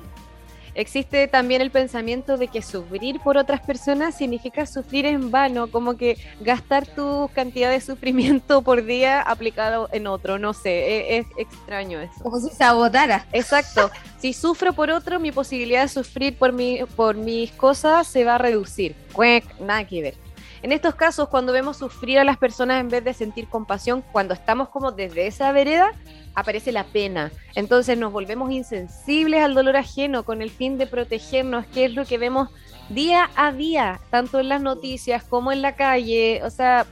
Existe 0.75 1.27
también 1.27 1.61
el 1.61 1.71
pensamiento 1.71 2.37
de 2.37 2.47
que 2.47 2.61
sufrir 2.61 3.19
por 3.19 3.37
otras 3.37 3.61
personas 3.61 4.15
significa 4.15 4.65
sufrir 4.65 5.05
en 5.05 5.31
vano, 5.31 5.67
como 5.67 5.97
que 5.97 6.17
gastar 6.39 6.87
tu 6.87 7.29
cantidad 7.33 7.69
de 7.69 7.81
sufrimiento 7.81 8.61
por 8.61 8.85
día 8.85 9.21
aplicado 9.21 9.89
en 9.91 10.07
otro, 10.07 10.39
no 10.39 10.53
sé, 10.53 10.69
e- 10.69 11.17
es, 11.17 11.27
extraño 11.37 11.99
eso. 11.99 12.23
Como 12.23 12.39
si 12.39 12.49
se 12.49 12.63
agotara. 12.63 13.25
Exacto, 13.33 13.91
si 14.19 14.33
sufro 14.33 14.73
por 14.73 14.89
otro, 14.89 15.19
mi 15.19 15.31
posibilidad 15.31 15.81
de 15.83 15.89
sufrir 15.89 16.37
por, 16.37 16.53
mi, 16.53 16.79
por 16.95 17.15
mis 17.15 17.51
cosas 17.51 18.07
se 18.07 18.23
va 18.23 18.35
a 18.35 18.37
reducir. 18.37 18.95
Cuec, 19.13 19.43
nada 19.59 19.85
que 19.85 20.01
ver. 20.01 20.20
En 20.63 20.71
estos 20.71 20.93
casos, 20.93 21.27
cuando 21.29 21.53
vemos 21.53 21.77
sufrir 21.77 22.19
a 22.19 22.23
las 22.23 22.37
personas 22.37 22.79
en 22.79 22.89
vez 22.89 23.03
de 23.03 23.13
sentir 23.13 23.47
compasión, 23.47 24.03
cuando 24.11 24.35
estamos 24.35 24.69
como 24.69 24.91
desde 24.91 25.25
esa 25.25 25.51
vereda, 25.51 25.91
aparece 26.35 26.71
la 26.71 26.83
pena. 26.83 27.31
Entonces 27.55 27.97
nos 27.97 28.11
volvemos 28.11 28.51
insensibles 28.51 29.41
al 29.41 29.55
dolor 29.55 29.75
ajeno 29.75 30.23
con 30.23 30.41
el 30.41 30.51
fin 30.51 30.77
de 30.77 30.85
protegernos, 30.85 31.65
que 31.65 31.85
es 31.85 31.93
lo 31.93 32.05
que 32.05 32.19
vemos 32.19 32.49
día 32.89 33.31
a 33.35 33.51
día, 33.51 33.99
tanto 34.11 34.39
en 34.39 34.49
las 34.49 34.61
noticias 34.61 35.23
como 35.23 35.51
en 35.51 35.63
la 35.63 35.75
calle. 35.75 36.41
O 36.43 36.51
sea, 36.51 36.85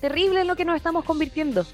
terrible 0.00 0.44
lo 0.44 0.56
que 0.56 0.64
nos 0.64 0.76
estamos 0.76 1.04
convirtiendo. 1.04 1.64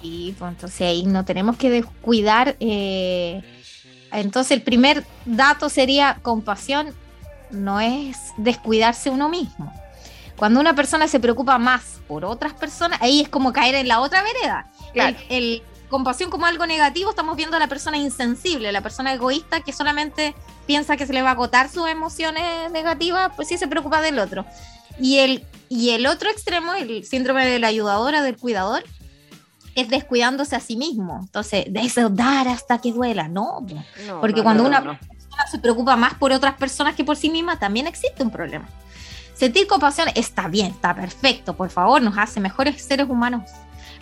Y 0.00 0.32
pues 0.38 0.52
entonces 0.52 0.80
ahí 0.82 1.02
no 1.04 1.24
tenemos 1.24 1.56
que 1.56 1.70
descuidar. 1.70 2.56
eh, 2.60 3.42
entonces 4.12 4.52
el 4.52 4.62
primer 4.62 5.04
dato 5.24 5.68
sería 5.68 6.18
compasión, 6.22 6.94
no 7.50 7.80
es 7.80 8.16
descuidarse 8.36 9.10
uno 9.10 9.28
mismo. 9.28 9.72
Cuando 10.40 10.58
una 10.58 10.74
persona 10.74 11.06
se 11.06 11.20
preocupa 11.20 11.58
más 11.58 12.00
por 12.08 12.24
otras 12.24 12.54
personas, 12.54 12.98
ahí 13.02 13.20
es 13.20 13.28
como 13.28 13.52
caer 13.52 13.74
en 13.74 13.88
la 13.88 14.00
otra 14.00 14.22
vereda. 14.22 14.66
Claro. 14.94 15.18
El, 15.28 15.44
el 15.44 15.62
compasión 15.90 16.30
como 16.30 16.46
algo 16.46 16.64
negativo, 16.64 17.10
estamos 17.10 17.36
viendo 17.36 17.58
a 17.58 17.60
la 17.60 17.68
persona 17.68 17.98
insensible, 17.98 18.72
la 18.72 18.80
persona 18.80 19.12
egoísta 19.12 19.60
que 19.60 19.74
solamente 19.74 20.34
piensa 20.66 20.96
que 20.96 21.06
se 21.06 21.12
le 21.12 21.20
va 21.20 21.28
a 21.28 21.32
agotar 21.32 21.68
sus 21.68 21.86
emociones 21.90 22.70
negativas, 22.72 23.32
pues 23.36 23.48
sí 23.48 23.58
se 23.58 23.68
preocupa 23.68 24.00
del 24.00 24.18
otro. 24.18 24.46
Y 24.98 25.18
el, 25.18 25.44
y 25.68 25.90
el 25.90 26.06
otro 26.06 26.30
extremo, 26.30 26.72
el 26.72 27.04
síndrome 27.04 27.44
de 27.44 27.58
la 27.58 27.66
ayudadora, 27.66 28.22
del 28.22 28.38
cuidador, 28.38 28.82
es 29.74 29.90
descuidándose 29.90 30.56
a 30.56 30.60
sí 30.60 30.74
mismo. 30.74 31.20
Entonces, 31.20 31.66
de 31.68 31.80
eso 31.80 32.08
dar 32.08 32.48
hasta 32.48 32.78
que 32.78 32.92
duela, 32.92 33.28
no. 33.28 33.60
No, 34.06 34.20
Porque 34.22 34.38
no, 34.38 34.44
cuando 34.44 34.62
no, 34.62 34.70
una 34.70 34.82
persona 34.82 35.46
se 35.50 35.58
preocupa 35.58 35.96
más 35.96 36.14
por 36.14 36.32
otras 36.32 36.54
personas 36.54 36.94
que 36.94 37.04
por 37.04 37.18
sí 37.18 37.28
misma, 37.28 37.58
también 37.58 37.86
existe 37.86 38.22
un 38.22 38.30
problema. 38.30 38.66
Sentir 39.40 39.66
compasión 39.66 40.08
está 40.16 40.48
bien, 40.48 40.66
está 40.66 40.94
perfecto, 40.94 41.54
por 41.54 41.70
favor, 41.70 42.02
nos 42.02 42.18
hace 42.18 42.40
mejores 42.40 42.82
seres 42.82 43.08
humanos. 43.08 43.50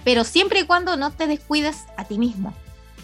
Pero 0.03 0.25
siempre 0.25 0.59
y 0.59 0.65
cuando 0.65 0.97
no 0.97 1.13
te 1.13 1.29
descuides 1.29 1.85
a 1.97 2.03
ti 2.03 2.19
mismo. 2.19 2.53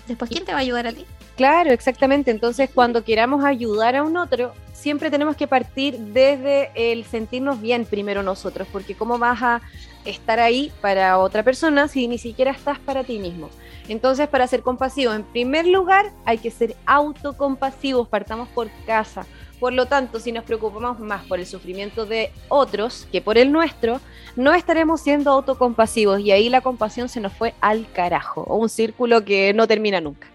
Después, 0.09 0.33
¿quién 0.33 0.45
te 0.45 0.51
va 0.51 0.59
a 0.59 0.63
ayudar 0.63 0.89
a 0.89 0.93
ti? 0.93 1.07
Claro, 1.37 1.71
exactamente. 1.71 2.33
Entonces, 2.33 2.71
cuando 2.75 3.05
queramos 3.05 3.45
ayudar 3.45 3.95
a 3.95 4.03
un 4.03 4.17
otro, 4.17 4.53
siempre 4.73 5.13
tenemos 5.13 5.37
que 5.37 5.47
partir 5.47 5.97
desde 5.97 6.73
el 6.75 7.05
sentirnos 7.05 7.61
bien 7.61 7.85
primero 7.85 8.25
nosotros, 8.25 8.67
porque 8.73 8.97
¿cómo 8.97 9.17
vas 9.17 9.41
a 9.41 9.61
estar 10.05 10.41
ahí 10.41 10.73
para 10.81 11.19
otra 11.19 11.45
persona 11.45 11.87
si 11.87 12.09
ni 12.09 12.19
siquiera 12.19 12.51
estás 12.51 12.81
para 12.81 13.05
ti 13.05 13.21
mismo? 13.21 13.49
Entonces, 13.87 14.27
para 14.27 14.49
ser 14.49 14.63
compasivo, 14.63 15.13
en 15.13 15.23
primer 15.23 15.69
lugar, 15.69 16.11
hay 16.25 16.39
que 16.39 16.51
ser 16.51 16.75
autocompasivos, 16.85 18.09
partamos 18.09 18.49
por 18.49 18.69
casa. 18.87 19.25
Por 19.65 19.73
lo 19.73 19.87
tanto, 19.87 20.21
si 20.21 20.31
nos 20.31 20.45
preocupamos 20.45 21.01
más 21.01 21.25
por 21.25 21.41
el 21.41 21.47
sufrimiento 21.47 22.05
de 22.05 22.31
otros 22.51 23.09
que 23.11 23.23
por 23.23 23.39
el 23.39 23.51
nuestro, 23.51 23.99
no 24.37 24.53
estaremos 24.53 25.01
siendo 25.01 25.31
autocompasivos 25.31 26.21
y 26.21 26.33
ahí 26.33 26.51
la 26.51 26.61
compasión 26.61 27.09
se 27.09 27.19
nos 27.19 27.33
fue 27.33 27.55
al 27.63 27.91
carajo, 27.91 28.43
o 28.43 28.57
un 28.57 28.69
círculo 28.69 29.25
que 29.25 29.55
no 29.55 29.67
termina 29.67 30.03
nunca. 30.03 30.29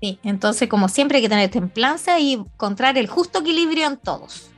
Sí, 0.00 0.18
entonces 0.24 0.68
como 0.68 0.88
siempre 0.88 1.18
hay 1.18 1.22
que 1.22 1.28
tener 1.28 1.48
templanza 1.52 2.18
y 2.18 2.32
encontrar 2.32 2.98
el 2.98 3.06
justo 3.06 3.42
equilibrio 3.42 3.86
en 3.86 3.96
todos. 3.96 4.50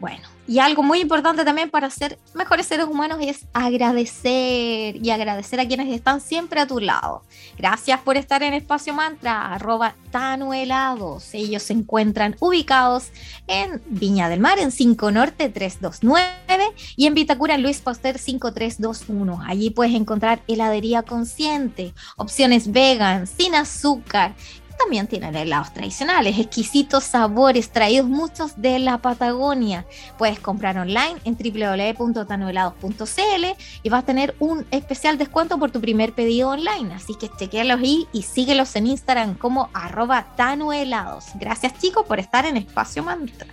Bueno, 0.00 0.26
y 0.46 0.58
algo 0.58 0.82
muy 0.82 1.00
importante 1.00 1.44
también 1.44 1.70
para 1.70 1.88
ser 1.90 2.18
mejores 2.34 2.66
seres 2.66 2.86
humanos 2.86 3.18
es 3.22 3.46
agradecer 3.52 4.96
y 4.96 5.10
agradecer 5.10 5.58
a 5.60 5.66
quienes 5.66 5.92
están 5.94 6.20
siempre 6.20 6.60
a 6.60 6.66
tu 6.66 6.80
lado. 6.80 7.22
Gracias 7.56 8.00
por 8.00 8.16
estar 8.16 8.42
en 8.42 8.52
Espacio 8.54 8.92
Mantra, 8.92 9.54
arroba 9.54 9.94
tanuelados. 10.10 11.32
Ellos 11.32 11.62
se 11.62 11.72
encuentran 11.72 12.36
ubicados 12.40 13.08
en 13.46 13.80
Viña 13.86 14.28
del 14.28 14.40
Mar, 14.40 14.58
en 14.58 14.70
5 14.70 15.10
Norte 15.10 15.48
329 15.48 16.74
y 16.96 17.06
en 17.06 17.14
Vitacura, 17.14 17.56
Luis 17.56 17.80
Pasteur 17.80 18.18
5321. 18.18 19.40
Allí 19.46 19.70
puedes 19.70 19.94
encontrar 19.94 20.42
heladería 20.46 21.02
consciente, 21.02 21.94
opciones 22.16 22.70
vegan, 22.70 23.26
sin 23.26 23.54
azúcar. 23.54 24.34
También 24.78 25.06
tienen 25.06 25.34
helados 25.34 25.72
tradicionales, 25.72 26.38
exquisitos 26.38 27.04
sabores 27.04 27.70
traídos 27.70 28.06
muchos 28.06 28.60
de 28.60 28.78
la 28.78 28.98
Patagonia. 28.98 29.86
Puedes 30.18 30.38
comprar 30.40 30.76
online 30.78 31.16
en 31.24 31.36
www.tanuhelados.cl 31.36 33.44
y 33.82 33.88
vas 33.88 34.02
a 34.02 34.06
tener 34.06 34.34
un 34.40 34.66
especial 34.70 35.16
descuento 35.16 35.58
por 35.58 35.70
tu 35.70 35.80
primer 35.80 36.12
pedido 36.12 36.50
online. 36.50 36.92
Así 36.94 37.14
que 37.14 37.30
chequealos 37.30 37.80
ahí 37.80 38.06
y 38.12 38.22
síguelos 38.22 38.74
en 38.76 38.88
Instagram 38.88 39.34
como 39.34 39.70
arroba. 39.72 40.26
Gracias 41.34 41.78
chicos 41.78 42.04
por 42.06 42.18
estar 42.18 42.44
en 42.44 42.56
Espacio 42.56 43.02
Mantra. 43.02 43.46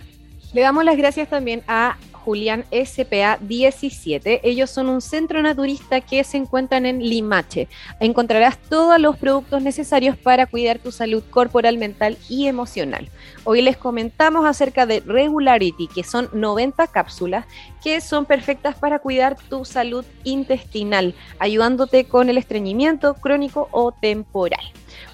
Le 0.52 0.60
damos 0.60 0.84
las 0.84 0.96
gracias 0.96 1.28
también 1.28 1.62
a 1.66 1.96
Julián 2.24 2.64
SPA 2.70 3.38
17. 3.40 4.40
Ellos 4.42 4.70
son 4.70 4.88
un 4.88 5.00
centro 5.00 5.42
naturista 5.42 6.00
que 6.00 6.22
se 6.24 6.36
encuentran 6.36 6.86
en 6.86 7.00
Limache. 7.00 7.68
Encontrarás 8.00 8.58
todos 8.58 9.00
los 9.00 9.16
productos 9.16 9.62
necesarios 9.62 10.16
para 10.16 10.46
cuidar 10.46 10.78
tu 10.78 10.92
salud 10.92 11.22
corporal, 11.30 11.78
mental 11.78 12.16
y 12.28 12.46
emocional. 12.46 13.08
Hoy 13.44 13.62
les 13.62 13.76
comentamos 13.76 14.46
acerca 14.46 14.86
de 14.86 15.00
Regularity, 15.00 15.88
que 15.88 16.04
son 16.04 16.28
90 16.32 16.86
cápsulas 16.88 17.46
que 17.82 18.00
son 18.00 18.26
perfectas 18.26 18.76
para 18.76 19.00
cuidar 19.00 19.36
tu 19.48 19.64
salud 19.64 20.04
intestinal, 20.22 21.14
ayudándote 21.38 22.04
con 22.04 22.30
el 22.30 22.38
estreñimiento 22.38 23.14
crónico 23.14 23.68
o 23.72 23.92
temporal. 23.92 24.62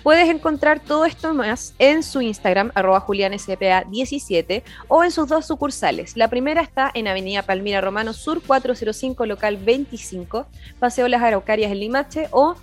Puedes 0.03 0.29
encontrar 0.29 0.81
todo 0.81 1.05
esto 1.05 1.35
más 1.35 1.75
en 1.79 2.03
su 2.03 2.21
Instagram, 2.21 2.73
arroba 2.75 3.05
julianspa17, 3.07 4.63
o 4.89 5.05
en 5.05 5.11
sus 5.11 5.29
dos 5.29 5.47
sucursales. 5.47 6.17
La 6.17 6.29
primera 6.29 6.63
está 6.63 6.91
en 6.95 7.09
Avenida 7.09 7.43
Palmira 7.43 7.81
Romano 7.81 8.13
Sur 8.13 8.43
405, 8.43 9.27
local 9.27 9.57
25, 9.57 10.47
Paseo 10.79 11.09
Las 11.09 11.23
Araucarias 11.23 11.73
en 11.73 11.81
Limache, 11.81 12.29
o 12.31 12.55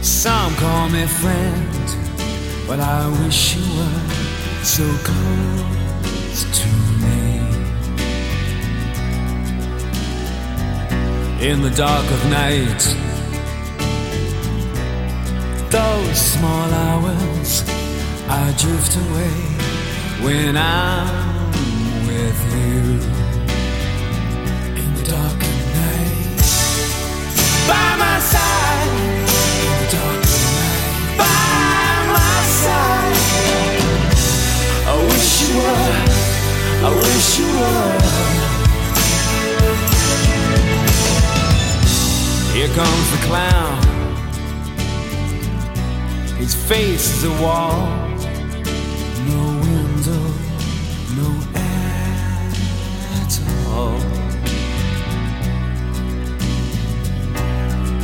Some 0.00 0.54
call 0.56 0.88
me 0.88 1.06
friend, 1.06 1.86
but 2.66 2.80
I 2.80 3.08
wish 3.24 3.56
you 3.56 3.62
were 3.78 4.64
so 4.64 4.84
close 5.04 6.44
to 6.58 6.68
me. 7.02 7.15
In 11.40 11.60
the 11.60 11.70
dark 11.70 12.10
of 12.10 12.30
night, 12.30 12.80
those 15.70 16.18
small 16.18 16.72
hours 16.72 17.62
I 18.26 18.54
drift 18.58 18.96
away 18.96 19.36
when 20.24 20.56
I'm 20.56 21.52
with 22.06 22.40
you. 22.56 23.00
In 24.80 24.94
the 24.94 25.02
dark 25.10 25.40
of 25.50 25.58
night, 25.76 26.40
by 27.68 27.96
my 28.02 28.18
side. 28.18 28.90
In 29.66 29.74
the 29.82 29.88
dark 29.92 30.24
of 30.24 30.40
night, 30.56 31.18
by 31.18 31.36
my 32.16 32.36
side. 32.64 33.20
I 34.88 34.94
wish 35.10 35.30
you 35.42 35.52
were. 35.58 36.00
I 36.82 36.90
wish 36.96 37.38
you 37.38 37.48
were. 37.60 38.35
Here 42.56 42.68
comes 42.68 43.10
the 43.10 43.18
clown. 43.26 43.82
His 46.38 46.54
face 46.54 47.06
is 47.14 47.24
a 47.24 47.42
wall. 47.42 47.86
No 49.28 49.42
window, 49.66 50.24
no 51.20 51.28
air 51.54 52.48
at 53.20 53.32
all. 53.68 54.00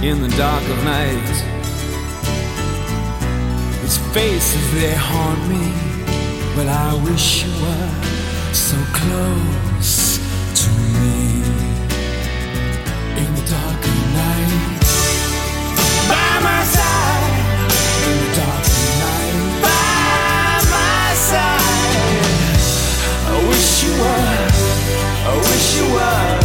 In 0.05 0.21
the 0.21 0.29
dark 0.37 0.65
of 0.69 0.85
night, 0.85 1.37
his 3.81 3.97
faces 4.13 4.75
they 4.75 4.95
haunt 4.95 5.49
me. 5.49 5.65
But 6.55 6.69
I 6.69 6.93
wish 7.05 7.45
you 7.45 7.53
were 7.65 8.53
so 8.53 8.77
close 8.93 10.12
I 25.25 25.37
wish 25.39 25.77
you 25.77 25.95
were. 25.95 26.42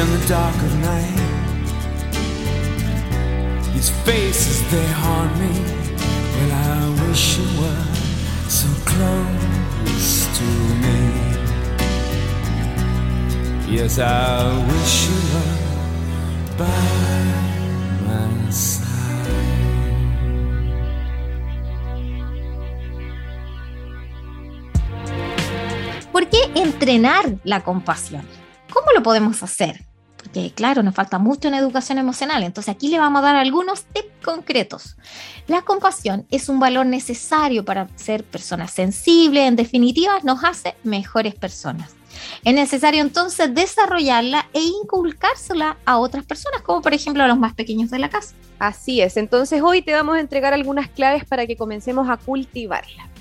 In 0.00 0.06
the 0.10 0.26
dark 0.26 0.56
of 0.56 0.72
night. 0.80 1.20
His 3.74 3.90
faces 4.06 4.58
they 4.72 4.86
haunt 5.02 5.32
me. 5.38 5.52
Well, 6.34 6.52
I 6.52 6.80
wish 7.02 7.38
you 7.38 7.46
were 7.60 7.86
so 8.48 8.68
close 8.90 10.26
to 10.38 10.46
me. 10.82 11.00
Yes, 13.76 13.98
I 13.98 14.10
wish 14.70 14.94
you 15.08 15.20
were 15.32 15.56
by 16.58 16.90
my 18.06 18.50
side. 18.50 18.84
¿Por 26.12 26.26
qué 26.28 26.50
entrenar 26.54 27.24
la 27.44 27.62
compasión? 27.62 28.43
¿Cómo 28.84 28.98
lo 28.98 29.02
podemos 29.02 29.42
hacer? 29.42 29.82
Porque 30.18 30.52
claro, 30.54 30.82
nos 30.82 30.94
falta 30.94 31.18
mucho 31.18 31.48
en 31.48 31.54
educación 31.54 31.96
emocional, 31.96 32.42
entonces 32.42 32.74
aquí 32.74 32.88
le 32.88 32.98
vamos 32.98 33.20
a 33.20 33.24
dar 33.24 33.36
algunos 33.36 33.84
tips 33.84 34.12
concretos. 34.22 34.98
La 35.46 35.62
compasión 35.62 36.26
es 36.30 36.50
un 36.50 36.60
valor 36.60 36.84
necesario 36.84 37.64
para 37.64 37.88
ser 37.96 38.24
personas 38.24 38.72
sensibles, 38.72 39.48
en 39.48 39.56
definitiva 39.56 40.18
nos 40.22 40.44
hace 40.44 40.74
mejores 40.82 41.34
personas. 41.34 41.96
Es 42.44 42.52
necesario 42.52 43.00
entonces 43.00 43.54
desarrollarla 43.54 44.50
e 44.52 44.60
inculcársela 44.60 45.78
a 45.86 45.96
otras 45.96 46.26
personas, 46.26 46.60
como 46.60 46.82
por 46.82 46.92
ejemplo 46.92 47.24
a 47.24 47.28
los 47.28 47.38
más 47.38 47.54
pequeños 47.54 47.88
de 47.88 48.00
la 48.00 48.10
casa. 48.10 48.34
Así 48.58 49.00
es, 49.00 49.16
entonces 49.16 49.62
hoy 49.62 49.80
te 49.80 49.94
vamos 49.94 50.16
a 50.16 50.20
entregar 50.20 50.52
algunas 50.52 50.90
claves 50.90 51.24
para 51.24 51.46
que 51.46 51.56
comencemos 51.56 52.10
a 52.10 52.18
cultivarla. 52.18 53.13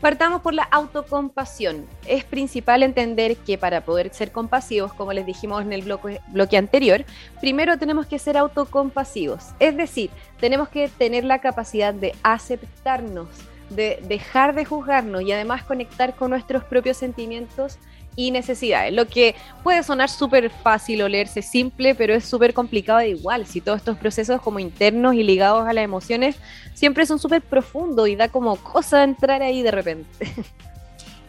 Partamos 0.00 0.42
por 0.42 0.54
la 0.54 0.62
autocompasión. 0.62 1.84
Es 2.06 2.22
principal 2.22 2.84
entender 2.84 3.36
que 3.36 3.58
para 3.58 3.80
poder 3.80 4.14
ser 4.14 4.30
compasivos, 4.30 4.92
como 4.92 5.12
les 5.12 5.26
dijimos 5.26 5.62
en 5.62 5.72
el 5.72 5.82
bloque, 5.82 6.56
anterior, 6.56 7.04
primero 7.40 7.78
tenemos 7.78 8.06
que 8.06 8.20
ser 8.20 8.36
autocompasivos. 8.36 9.46
Es 9.58 9.76
decir, 9.76 10.10
tenemos 10.38 10.68
que 10.68 10.88
tener 10.88 11.24
la 11.24 11.40
capacidad 11.40 11.92
de 11.92 12.14
aceptarnos, 12.22 13.28
de 13.70 13.98
dejar 14.06 14.54
de 14.54 14.64
juzgarnos 14.64 15.22
y 15.22 15.32
además 15.32 15.64
conectar 15.64 16.14
con 16.14 16.30
nuestros 16.30 16.62
propios 16.62 16.96
sentimientos 16.96 17.78
y 18.18 18.32
necesidades. 18.32 18.92
Lo 18.92 19.06
que 19.06 19.36
puede 19.62 19.84
sonar 19.84 20.10
súper 20.10 20.50
fácil 20.50 21.02
o 21.02 21.08
leerse 21.08 21.40
simple, 21.40 21.94
pero 21.94 22.12
es 22.14 22.24
súper 22.24 22.52
complicado 22.52 22.98
de 22.98 23.10
igual. 23.10 23.46
Si 23.46 23.60
todos 23.60 23.78
estos 23.78 23.96
procesos 23.96 24.42
como 24.42 24.58
internos 24.58 25.14
y 25.14 25.22
ligados 25.22 25.68
a 25.68 25.72
las 25.72 25.84
emociones 25.84 26.34
siempre 26.74 27.06
son 27.06 27.20
súper 27.20 27.42
profundos 27.42 28.08
y 28.08 28.16
da 28.16 28.28
como 28.28 28.56
cosa 28.56 29.04
entrar 29.04 29.40
ahí 29.40 29.62
de 29.62 29.70
repente. 29.70 30.08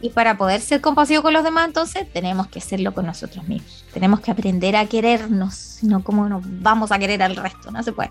Y 0.02 0.08
para 0.08 0.38
poder 0.38 0.62
ser 0.62 0.80
compasivos 0.80 1.22
con 1.22 1.34
los 1.34 1.44
demás, 1.44 1.66
entonces 1.66 2.10
tenemos 2.10 2.46
que 2.46 2.62
serlo 2.62 2.94
con 2.94 3.04
nosotros 3.04 3.46
mismos. 3.46 3.84
Tenemos 3.92 4.20
que 4.20 4.30
aprender 4.30 4.74
a 4.74 4.86
querernos, 4.86 5.80
no 5.82 6.02
como 6.02 6.26
nos 6.26 6.42
vamos 6.42 6.90
a 6.90 6.98
querer 6.98 7.22
al 7.22 7.36
resto, 7.36 7.70
no 7.70 7.82
se 7.82 7.92
puede. 7.92 8.08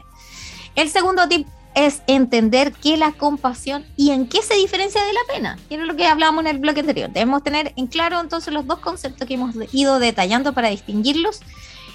El 0.76 0.90
segundo 0.90 1.28
tip 1.28 1.48
es 1.76 2.02
entender 2.08 2.74
qué 2.74 2.94
es 2.94 3.00
la 3.00 3.12
compasión 3.14 3.86
y 3.96 4.12
en 4.12 4.28
qué 4.28 4.42
se 4.42 4.56
diferencia 4.56 5.04
de 5.04 5.14
la 5.14 5.34
pena. 5.34 5.60
Y 5.70 5.76
es 5.76 5.82
lo 5.82 5.96
que 5.96 6.08
hablábamos 6.08 6.42
en 6.42 6.48
el 6.48 6.60
bloque 6.60 6.82
anterior. 6.82 7.10
Debemos 7.12 7.44
tener 7.44 7.74
en 7.76 7.88
claro 7.88 8.20
entonces 8.20 8.54
los 8.54 8.66
dos 8.66 8.80
conceptos 8.80 9.28
que 9.28 9.36
hemos 9.36 9.56
ido 9.72 10.00
detallando 10.00 10.54
para 10.54 10.70
distinguirlos. 10.70 11.42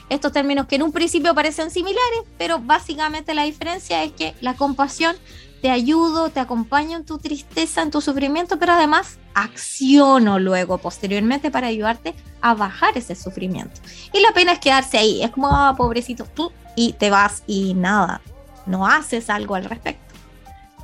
Estos 0.09 0.33
términos 0.33 0.67
que 0.67 0.77
en 0.77 0.83
un 0.83 0.93
principio 0.93 1.35
parecen 1.35 1.71
similares, 1.71 2.21
pero 2.39 2.59
básicamente 2.59 3.35
la 3.35 3.45
diferencia 3.45 4.03
es 4.05 4.13
que 4.13 4.35
la 4.41 4.55
compasión 4.55 5.17
te 5.63 5.71
ayudo, 5.71 6.29
te 6.29 6.41
acompaño 6.41 6.99
en 6.99 7.07
tu 7.07 7.17
tristeza, 7.17 7.81
en 7.81 7.91
tu 7.91 8.03
sufrimiento, 8.03 8.59
pero 8.59 8.75
además 8.75 9.19
acciono 9.33 10.39
luego, 10.39 10.77
posteriormente, 10.77 11.51
para 11.51 11.69
ayudarte 11.69 12.15
a 12.43 12.53
bajar 12.53 12.99
ese 12.99 13.15
sufrimiento. 13.15 13.81
Y 14.13 14.21
la 14.21 14.33
pena 14.33 14.53
es 14.53 14.59
quedarse 14.59 14.99
ahí, 14.99 15.23
es 15.23 15.31
como, 15.31 15.49
ah, 15.49 15.75
pobrecito, 15.75 16.27
tú, 16.27 16.53
y 16.77 16.93
te 16.93 17.09
vas 17.09 17.43
y 17.47 17.73
nada, 17.73 18.21
no 18.67 18.87
haces 18.87 19.31
algo 19.31 19.55
al 19.55 19.65
respecto. 19.65 20.15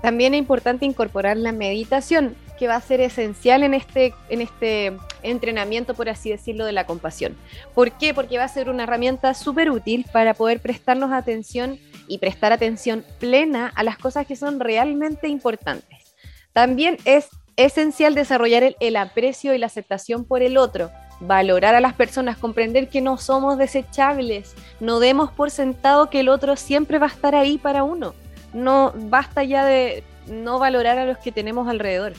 También 0.03 0.35
es 0.35 0.39
importante 0.39 0.87
incorporar 0.87 1.37
la 1.37 1.53
meditación, 1.53 2.37
que 2.59 2.69
va 2.69 2.77
a 2.77 2.81
ser 2.81 3.01
esencial 3.01 3.63
en 3.63 3.73
este, 3.73 4.15
en 4.29 4.43
este 4.43 4.97
entrenamiento, 5.23 5.95
por 5.95 6.09
así 6.09 6.31
decirlo, 6.31 6.67
de 6.67 6.73
la 6.73 6.85
compasión. 6.85 7.37
¿Por 7.75 7.93
qué? 7.93 8.13
Porque 8.13 8.39
va 8.39 8.45
a 8.45 8.49
ser 8.49 8.69
una 8.69 8.83
herramienta 8.83 9.33
súper 9.35 9.71
útil 9.71 10.07
para 10.13 10.35
poder 10.35 10.61
prestarnos 10.61 11.11
atención 11.13 11.79
y 12.07 12.19
prestar 12.19 12.53
atención 12.53 13.05
plena 13.19 13.73
a 13.75 13.83
las 13.83 13.97
cosas 13.97 14.27
que 14.27 14.37
son 14.37 14.61
realmente 14.61 15.29
importantes. 15.29 16.15
También 16.53 16.99
es 17.05 17.29
esencial 17.57 18.15
desarrollar 18.15 18.63
el, 18.63 18.77
el 18.81 18.97
aprecio 18.97 19.55
y 19.55 19.59
la 19.59 19.67
aceptación 19.67 20.25
por 20.25 20.43
el 20.43 20.57
otro, 20.57 20.91
valorar 21.21 21.75
a 21.75 21.81
las 21.81 21.95
personas, 21.95 22.39
comprender 22.39 22.89
que 22.89 23.01
no 23.01 23.19
somos 23.19 23.59
desechables, 23.59 24.55
no 24.81 25.01
demos 25.01 25.31
por 25.31 25.51
sentado 25.51 26.11
que 26.11 26.21
el 26.21 26.29
otro 26.29 26.57
siempre 26.57 26.99
va 26.99 27.07
a 27.07 27.11
estar 27.11 27.35
ahí 27.35 27.59
para 27.59 27.85
uno. 27.85 28.15
No 28.53 28.93
basta 28.97 29.45
ya 29.45 29.65
de 29.65 30.03
no 30.27 30.59
valorar 30.59 30.99
a 30.99 31.07
los 31.07 31.19
que 31.19 31.33
tenemos 31.33 31.69
alrededor. 31.69 32.15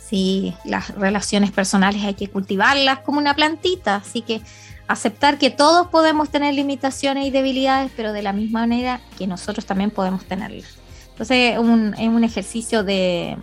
Sí, 0.00 0.54
las 0.64 0.94
relaciones 0.94 1.50
personales 1.50 2.04
hay 2.04 2.14
que 2.14 2.28
cultivarlas 2.28 3.00
como 3.00 3.18
una 3.18 3.34
plantita, 3.34 3.96
así 3.96 4.22
que 4.22 4.40
aceptar 4.86 5.36
que 5.36 5.50
todos 5.50 5.88
podemos 5.88 6.30
tener 6.30 6.54
limitaciones 6.54 7.26
y 7.26 7.30
debilidades, 7.30 7.90
pero 7.96 8.12
de 8.12 8.22
la 8.22 8.32
misma 8.32 8.60
manera 8.60 9.00
que 9.18 9.26
nosotros 9.26 9.66
también 9.66 9.90
podemos 9.90 10.24
tenerlas. 10.24 10.78
Entonces 11.10 11.54
es 11.54 11.58
un, 11.58 12.24
ejercicio 12.24 12.84
de, 12.84 13.36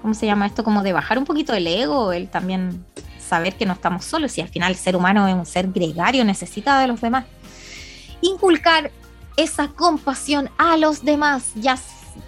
¿cómo 0.00 0.14
se 0.14 0.24
llama 0.24 0.46
esto? 0.46 0.64
Como 0.64 0.82
de 0.82 0.92
bajar 0.92 1.18
un 1.18 1.24
poquito 1.24 1.52
el 1.52 1.66
ego, 1.66 2.12
el 2.12 2.28
también 2.28 2.86
saber 3.26 3.56
que 3.56 3.66
no 3.66 3.72
estamos 3.74 4.04
solos 4.04 4.36
y 4.38 4.40
al 4.40 4.48
final 4.48 4.72
el 4.72 4.78
ser 4.78 4.96
humano 4.96 5.26
es 5.28 5.34
un 5.34 5.46
ser 5.46 5.68
gregario, 5.70 6.24
necesita 6.24 6.80
de 6.80 6.86
los 6.86 7.00
demás. 7.00 7.24
Inculcar 8.20 8.90
esa 9.36 9.68
compasión 9.68 10.50
a 10.58 10.76
los 10.76 11.04
demás, 11.04 11.52
ya 11.54 11.78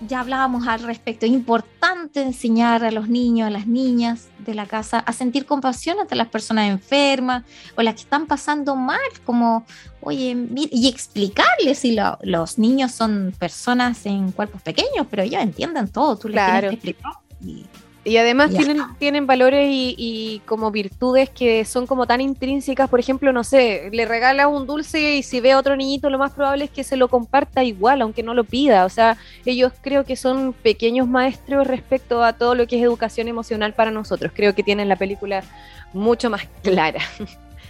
ya 0.06 0.20
hablábamos 0.20 0.68
al 0.68 0.82
respecto, 0.82 1.24
es 1.24 1.32
importante 1.32 2.20
enseñar 2.20 2.84
a 2.84 2.90
los 2.90 3.08
niños, 3.08 3.46
a 3.46 3.50
las 3.50 3.66
niñas 3.66 4.28
de 4.38 4.52
la 4.52 4.66
casa 4.66 4.98
a 4.98 5.14
sentir 5.14 5.46
compasión 5.46 5.98
ante 5.98 6.14
las 6.14 6.28
personas 6.28 6.68
enfermas 6.68 7.44
o 7.74 7.80
las 7.80 7.94
que 7.94 8.02
están 8.02 8.26
pasando 8.26 8.76
mal, 8.76 9.00
como, 9.24 9.64
oye, 10.02 10.36
y 10.70 10.88
explicarles 10.88 11.78
si 11.78 11.92
lo- 11.94 12.18
los 12.22 12.58
niños 12.58 12.92
son 12.92 13.34
personas 13.38 14.04
en 14.04 14.30
cuerpos 14.32 14.60
pequeños, 14.60 15.06
pero 15.10 15.22
ellos 15.22 15.40
entienden 15.42 15.88
todo, 15.88 16.16
tú 16.18 16.28
les 16.28 16.34
Claro. 16.34 16.68
tienes 16.68 16.80
que 16.82 16.90
explicar. 16.90 17.12
y- 17.40 17.64
Y 18.08 18.16
además 18.16 18.50
tienen, 18.50 18.78
tienen 18.98 19.26
valores 19.26 19.68
y, 19.70 19.94
y 19.98 20.40
como 20.46 20.70
virtudes 20.70 21.30
que 21.30 21.64
son 21.64 21.86
como 21.86 22.06
tan 22.06 22.20
intrínsecas. 22.20 22.88
Por 22.88 23.00
ejemplo, 23.00 23.32
no 23.32 23.44
sé, 23.44 23.90
le 23.92 24.06
regalas 24.06 24.46
un 24.46 24.66
dulce 24.66 25.16
y 25.16 25.22
si 25.22 25.40
ve 25.40 25.52
a 25.52 25.58
otro 25.58 25.76
niñito, 25.76 26.10
lo 26.10 26.18
más 26.18 26.32
probable 26.32 26.64
es 26.64 26.70
que 26.70 26.84
se 26.84 26.96
lo 26.96 27.08
comparta 27.08 27.62
igual, 27.64 28.02
aunque 28.02 28.22
no 28.22 28.34
lo 28.34 28.44
pida. 28.44 28.84
O 28.84 28.88
sea, 28.88 29.16
ellos 29.44 29.72
creo 29.80 30.04
que 30.04 30.16
son 30.16 30.52
pequeños 30.52 31.06
maestros 31.06 31.66
respecto 31.66 32.24
a 32.24 32.32
todo 32.32 32.54
lo 32.54 32.66
que 32.66 32.76
es 32.76 32.82
educación 32.82 33.28
emocional 33.28 33.74
para 33.74 33.90
nosotros. 33.90 34.32
Creo 34.34 34.54
que 34.54 34.62
tienen 34.62 34.88
la 34.88 34.96
película 34.96 35.44
mucho 35.92 36.30
más 36.30 36.46
clara. 36.62 37.00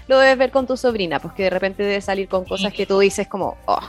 lo 0.07 0.18
debes 0.18 0.38
ver 0.38 0.51
con 0.51 0.66
tu 0.66 0.77
sobrina, 0.77 1.20
pues 1.20 1.35
que 1.35 1.44
de 1.44 1.51
repente 1.51 1.83
debe 1.83 2.01
salir 2.01 2.29
con 2.29 2.44
cosas 2.44 2.72
que 2.72 2.87
tú 2.87 2.98
dices 2.98 3.27
como, 3.29 3.57
oh, 3.66 3.81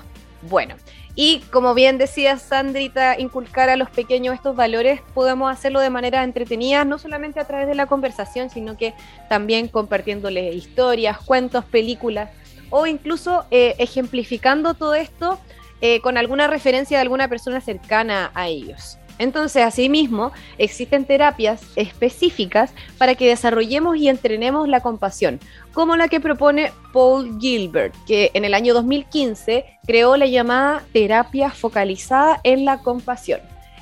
bueno. 0.43 0.75
Y 1.15 1.39
como 1.51 1.73
bien 1.73 1.97
decía 1.97 2.37
Sandrita, 2.37 3.19
inculcar 3.19 3.69
a 3.69 3.75
los 3.75 3.89
pequeños 3.89 4.35
estos 4.35 4.55
valores, 4.55 5.01
podemos 5.13 5.51
hacerlo 5.51 5.79
de 5.79 5.89
manera 5.89 6.23
entretenida, 6.23 6.85
no 6.85 6.97
solamente 6.97 7.39
a 7.39 7.45
través 7.45 7.67
de 7.67 7.75
la 7.75 7.87
conversación, 7.87 8.49
sino 8.49 8.77
que 8.77 8.93
también 9.27 9.67
compartiéndoles 9.67 10.55
historias, 10.55 11.17
cuentos, 11.17 11.65
películas, 11.65 12.29
o 12.69 12.85
incluso 12.85 13.45
eh, 13.51 13.75
ejemplificando 13.79 14.75
todo 14.75 14.93
esto 14.93 15.39
eh, 15.81 16.01
con 16.01 16.17
alguna 16.17 16.47
referencia 16.47 16.97
de 16.97 17.01
alguna 17.01 17.27
persona 17.27 17.61
cercana 17.61 18.31
a 18.33 18.47
ellos. 18.47 18.97
Entonces, 19.19 19.63
asimismo, 19.63 20.32
existen 20.58 21.05
terapias 21.05 21.62
específicas 21.75 22.71
para 22.97 23.15
que 23.15 23.27
desarrollemos 23.27 23.97
y 23.97 24.08
entrenemos 24.08 24.67
la 24.67 24.79
compasión, 24.79 25.39
como 25.73 25.97
la 25.97 26.08
que 26.08 26.21
propone 26.21 26.71
Paul 26.93 27.38
Gilbert, 27.39 27.93
que 28.08 28.32
en 28.34 28.45
el 28.45 28.53
año 28.53 28.73
2015 28.73 29.65
creó 29.86 30.17
la 30.17 30.25
llamada 30.25 30.84
terapia 30.93 31.51
focalizada 31.51 32.39
en 32.43 32.65
la 32.65 32.79
compasión, 32.79 33.41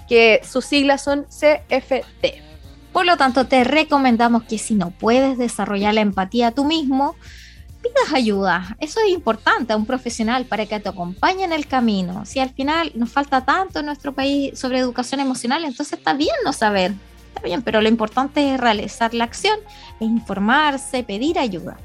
que 0.10 0.42
sus 0.44 0.66
siglas 0.66 1.04
son 1.04 1.26
CFT. 1.26 2.42
Por 2.92 3.06
lo 3.06 3.16
tanto, 3.16 3.46
te 3.46 3.64
recomendamos 3.64 4.44
que 4.44 4.58
si 4.58 4.74
no 4.74 4.90
puedes 4.90 5.38
desarrollar 5.38 5.94
la 5.94 6.02
empatía 6.02 6.50
tú 6.52 6.66
mismo, 6.66 7.16
pidas 7.88 8.14
ayuda. 8.14 8.78
Eso 8.80 9.00
es 9.06 9.12
importante 9.12 9.74
a 9.74 9.78
un 9.78 9.86
profesional 9.86 10.46
para 10.46 10.66
que 10.66 10.80
te 10.80 10.90
acompañe 10.90 11.44
en 11.44 11.54
el 11.54 11.68
camino. 11.68 12.26
Si 12.26 12.40
al 12.40 12.50
final 12.50 12.92
nos 12.96 13.12
falta 13.12 13.46
tanto 13.46 13.80
en 13.80 13.86
nuestro 13.86 14.14
país 14.14 14.58
sobre 14.58 14.80
educación 14.80 15.20
emocional, 15.20 15.64
entonces 15.64 15.98
está 15.98 16.14
bien 16.14 16.36
no 16.44 16.54
saber. 16.54 16.94
Está 17.36 17.42
bien, 17.42 17.62
pero 17.62 17.82
lo 17.82 17.90
importante 17.90 18.54
es 18.54 18.60
realizar 18.60 19.14
la 19.14 19.26
acción 19.26 19.60
informarse, 20.00 21.04
pedir 21.04 21.40
ayuda. 21.40 21.78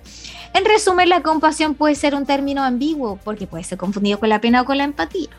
En 0.54 0.64
resumen, 0.64 1.08
la 1.08 1.22
compasión 1.22 1.74
puede 1.74 1.94
ser 1.94 2.14
un 2.14 2.26
término 2.26 2.62
ambiguo 2.62 3.18
porque 3.24 3.46
puede 3.46 3.64
ser 3.64 3.78
confundido 3.78 4.18
con 4.18 4.28
la 4.28 4.40
pena 4.40 4.62
o 4.62 4.64
con 4.64 4.78
la 4.78 4.84
empatía. 4.84 5.30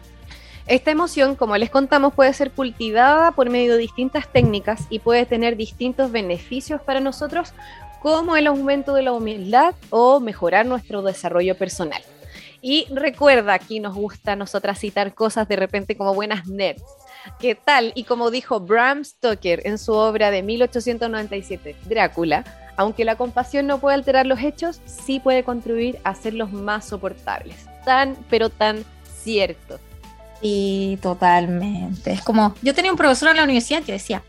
Esta 0.65 0.91
emoción, 0.91 1.35
como 1.35 1.57
les 1.57 1.69
contamos, 1.69 2.13
puede 2.13 2.33
ser 2.33 2.51
cultivada 2.51 3.31
por 3.31 3.49
medio 3.49 3.73
de 3.73 3.79
distintas 3.79 4.31
técnicas 4.31 4.87
y 4.89 4.99
puede 4.99 5.25
tener 5.25 5.57
distintos 5.57 6.11
beneficios 6.11 6.81
para 6.81 7.01
nosotros, 7.01 7.53
como 8.03 8.35
el 8.35 8.47
aumento 8.47 8.93
de 8.93 9.01
la 9.01 9.13
humildad 9.13 9.73
o 9.89 10.19
mejorar 10.19 10.65
nuestro 10.65 11.01
desarrollo 11.01 11.55
personal. 11.55 12.01
Y 12.61 12.85
recuerda, 12.93 13.53
aquí 13.53 13.79
nos 13.79 13.95
gusta 13.95 14.33
a 14.33 14.35
nosotras 14.35 14.77
citar 14.77 15.15
cosas 15.15 15.47
de 15.47 15.55
repente 15.55 15.95
como 15.95 16.13
buenas 16.13 16.45
nerds. 16.45 16.83
¿Qué 17.39 17.55
tal? 17.55 17.93
Y 17.95 18.03
como 18.03 18.29
dijo 18.29 18.59
Bram 18.59 19.05
Stoker 19.05 19.65
en 19.65 19.77
su 19.77 19.93
obra 19.93 20.31
de 20.31 20.43
1897, 20.43 21.77
Drácula, 21.85 22.43
aunque 22.75 23.05
la 23.05 23.15
compasión 23.15 23.67
no 23.67 23.79
puede 23.79 23.95
alterar 23.95 24.25
los 24.25 24.41
hechos, 24.41 24.81
sí 24.85 25.21
puede 25.21 25.45
contribuir 25.45 25.97
a 26.03 26.09
hacerlos 26.09 26.51
más 26.51 26.85
soportables. 26.85 27.55
Tan, 27.85 28.17
pero 28.29 28.49
tan 28.49 28.83
cierto. 29.23 29.79
Sí, 30.41 30.99
totalmente. 31.01 32.11
Es 32.11 32.21
como, 32.21 32.53
yo 32.61 32.73
tenía 32.73 32.91
un 32.91 32.97
profesor 32.97 33.29
en 33.29 33.37
la 33.37 33.43
universidad 33.45 33.81
que 33.81 33.93
decía, 33.93 34.23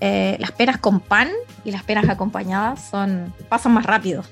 eh, 0.00 0.36
las 0.38 0.52
peras 0.52 0.78
con 0.78 1.00
pan 1.00 1.28
y 1.64 1.70
las 1.70 1.82
peras 1.82 2.08
acompañadas 2.08 2.88
son 2.90 3.34
pasan 3.48 3.72
más 3.72 3.84
rápido, 3.84 4.24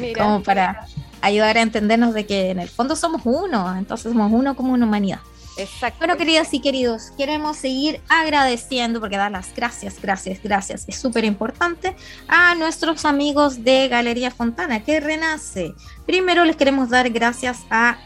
Mira. 0.00 0.22
como 0.22 0.42
para 0.42 0.86
ayudar 1.20 1.58
a 1.58 1.62
entendernos 1.62 2.14
de 2.14 2.26
que 2.26 2.50
en 2.50 2.60
el 2.60 2.68
fondo 2.68 2.96
somos 2.96 3.22
uno, 3.24 3.76
entonces 3.76 4.12
somos 4.12 4.32
uno 4.32 4.56
como 4.56 4.72
una 4.72 4.86
humanidad. 4.86 5.20
Exacto. 5.58 5.98
Bueno, 5.98 6.18
queridas 6.18 6.52
y 6.52 6.60
queridos, 6.60 7.12
queremos 7.16 7.56
seguir 7.56 8.00
agradeciendo, 8.08 9.00
porque 9.00 9.16
dar 9.16 9.32
las 9.32 9.54
gracias, 9.54 10.00
gracias, 10.00 10.40
gracias, 10.42 10.84
es 10.86 10.96
súper 10.96 11.24
importante, 11.24 11.96
a 12.28 12.54
nuestros 12.54 13.06
amigos 13.06 13.64
de 13.64 13.88
Galería 13.88 14.30
Fontana, 14.30 14.84
que 14.84 15.00
renace. 15.00 15.74
Primero 16.04 16.44
les 16.44 16.56
queremos 16.56 16.90
dar 16.90 17.08
gracias 17.08 17.60
a 17.70 17.96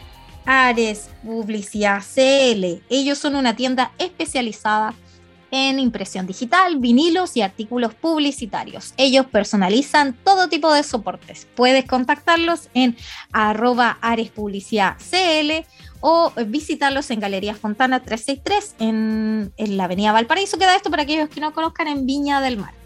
Ares 0.45 1.09
Publicidad 1.23 2.01
CL. 2.01 2.81
Ellos 2.89 3.17
son 3.17 3.35
una 3.35 3.55
tienda 3.55 3.91
especializada 3.97 4.93
en 4.93 5.10
impresión 5.51 6.27
digital, 6.27 6.79
vinilos 6.79 7.35
y 7.37 7.41
artículos 7.41 7.93
publicitarios. 7.93 8.93
Ellos 8.97 9.25
personalizan 9.25 10.13
todo 10.23 10.47
tipo 10.47 10.73
de 10.73 10.83
soportes. 10.83 11.47
Puedes 11.55 11.85
contactarlos 11.85 12.69
en 12.73 12.95
arroba 13.31 13.97
Ares 14.01 14.31
Publicidad 14.31 14.97
CL 14.97 15.65
o 15.99 16.31
visitarlos 16.47 17.11
en 17.11 17.19
Galería 17.19 17.53
Fontana 17.53 18.01
363 18.01 18.75
en, 18.79 19.53
en 19.57 19.77
la 19.77 19.85
Avenida 19.85 20.11
Valparaíso. 20.11 20.57
Queda 20.57 20.75
esto 20.75 20.89
para 20.89 21.03
aquellos 21.03 21.29
que 21.29 21.41
no 21.41 21.53
conozcan 21.53 21.87
en 21.87 22.05
Viña 22.05 22.41
del 22.41 22.57
Mar. 22.57 22.80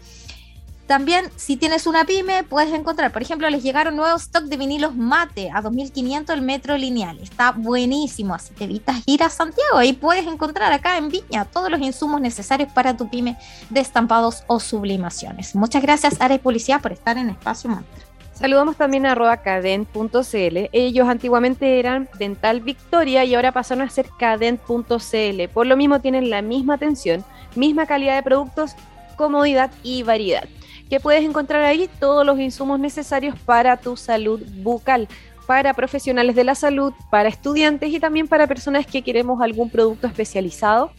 También, 0.86 1.30
si 1.34 1.56
tienes 1.56 1.88
una 1.88 2.04
pyme, 2.04 2.44
puedes 2.44 2.72
encontrar, 2.72 3.12
por 3.12 3.20
ejemplo, 3.20 3.50
les 3.50 3.64
llegaron 3.64 3.96
nuevos 3.96 4.22
stock 4.22 4.44
de 4.44 4.56
vinilos 4.56 4.94
mate 4.94 5.50
a 5.52 5.60
2500 5.60 6.36
el 6.36 6.42
metro 6.42 6.76
lineal. 6.76 7.18
Está 7.18 7.50
buenísimo, 7.50 8.34
así 8.34 8.54
te 8.54 8.64
evitas 8.64 9.02
ir 9.06 9.24
a 9.24 9.28
Santiago. 9.28 9.78
Ahí 9.78 9.94
puedes 9.94 10.26
encontrar 10.26 10.72
acá 10.72 10.96
en 10.96 11.08
Viña 11.08 11.44
todos 11.44 11.70
los 11.70 11.80
insumos 11.80 12.20
necesarios 12.20 12.70
para 12.72 12.96
tu 12.96 13.08
pyme 13.08 13.36
de 13.68 13.80
estampados 13.80 14.44
o 14.46 14.60
sublimaciones. 14.60 15.56
Muchas 15.56 15.82
gracias, 15.82 16.20
Área 16.20 16.38
Policía, 16.38 16.78
por 16.78 16.92
estar 16.92 17.18
en 17.18 17.30
Espacio 17.30 17.68
Mantra. 17.68 18.04
Saludamos 18.34 18.76
también 18.76 19.06
a 19.06 19.12
arroba 19.12 19.38
cadent.cl. 19.38 20.68
Ellos 20.72 21.08
antiguamente 21.08 21.80
eran 21.80 22.08
Dental 22.18 22.60
Victoria 22.60 23.24
y 23.24 23.34
ahora 23.34 23.50
pasaron 23.50 23.82
a 23.82 23.90
ser 23.90 24.06
cadent.cl. 24.18 25.48
Por 25.52 25.66
lo 25.66 25.76
mismo 25.76 26.00
tienen 26.00 26.30
la 26.30 26.42
misma 26.42 26.74
atención, 26.74 27.24
misma 27.56 27.86
calidad 27.86 28.14
de 28.14 28.22
productos, 28.22 28.76
comodidad 29.16 29.70
y 29.82 30.02
variedad. 30.02 30.48
Que 30.88 31.00
puedes 31.00 31.24
encontrar 31.24 31.62
ahí 31.62 31.88
todos 31.98 32.24
los 32.24 32.38
insumos 32.38 32.78
necesarios 32.78 33.36
para 33.44 33.76
tu 33.76 33.96
salud 33.96 34.40
bucal, 34.58 35.08
para 35.46 35.74
profesionales 35.74 36.36
de 36.36 36.44
la 36.44 36.54
salud, 36.54 36.92
para 37.10 37.28
estudiantes 37.28 37.90
y 37.90 38.00
también 38.00 38.28
para 38.28 38.46
personas 38.46 38.86
que 38.86 39.02
queremos 39.02 39.40
algún 39.40 39.70
producto 39.70 40.06
especializado 40.06 40.92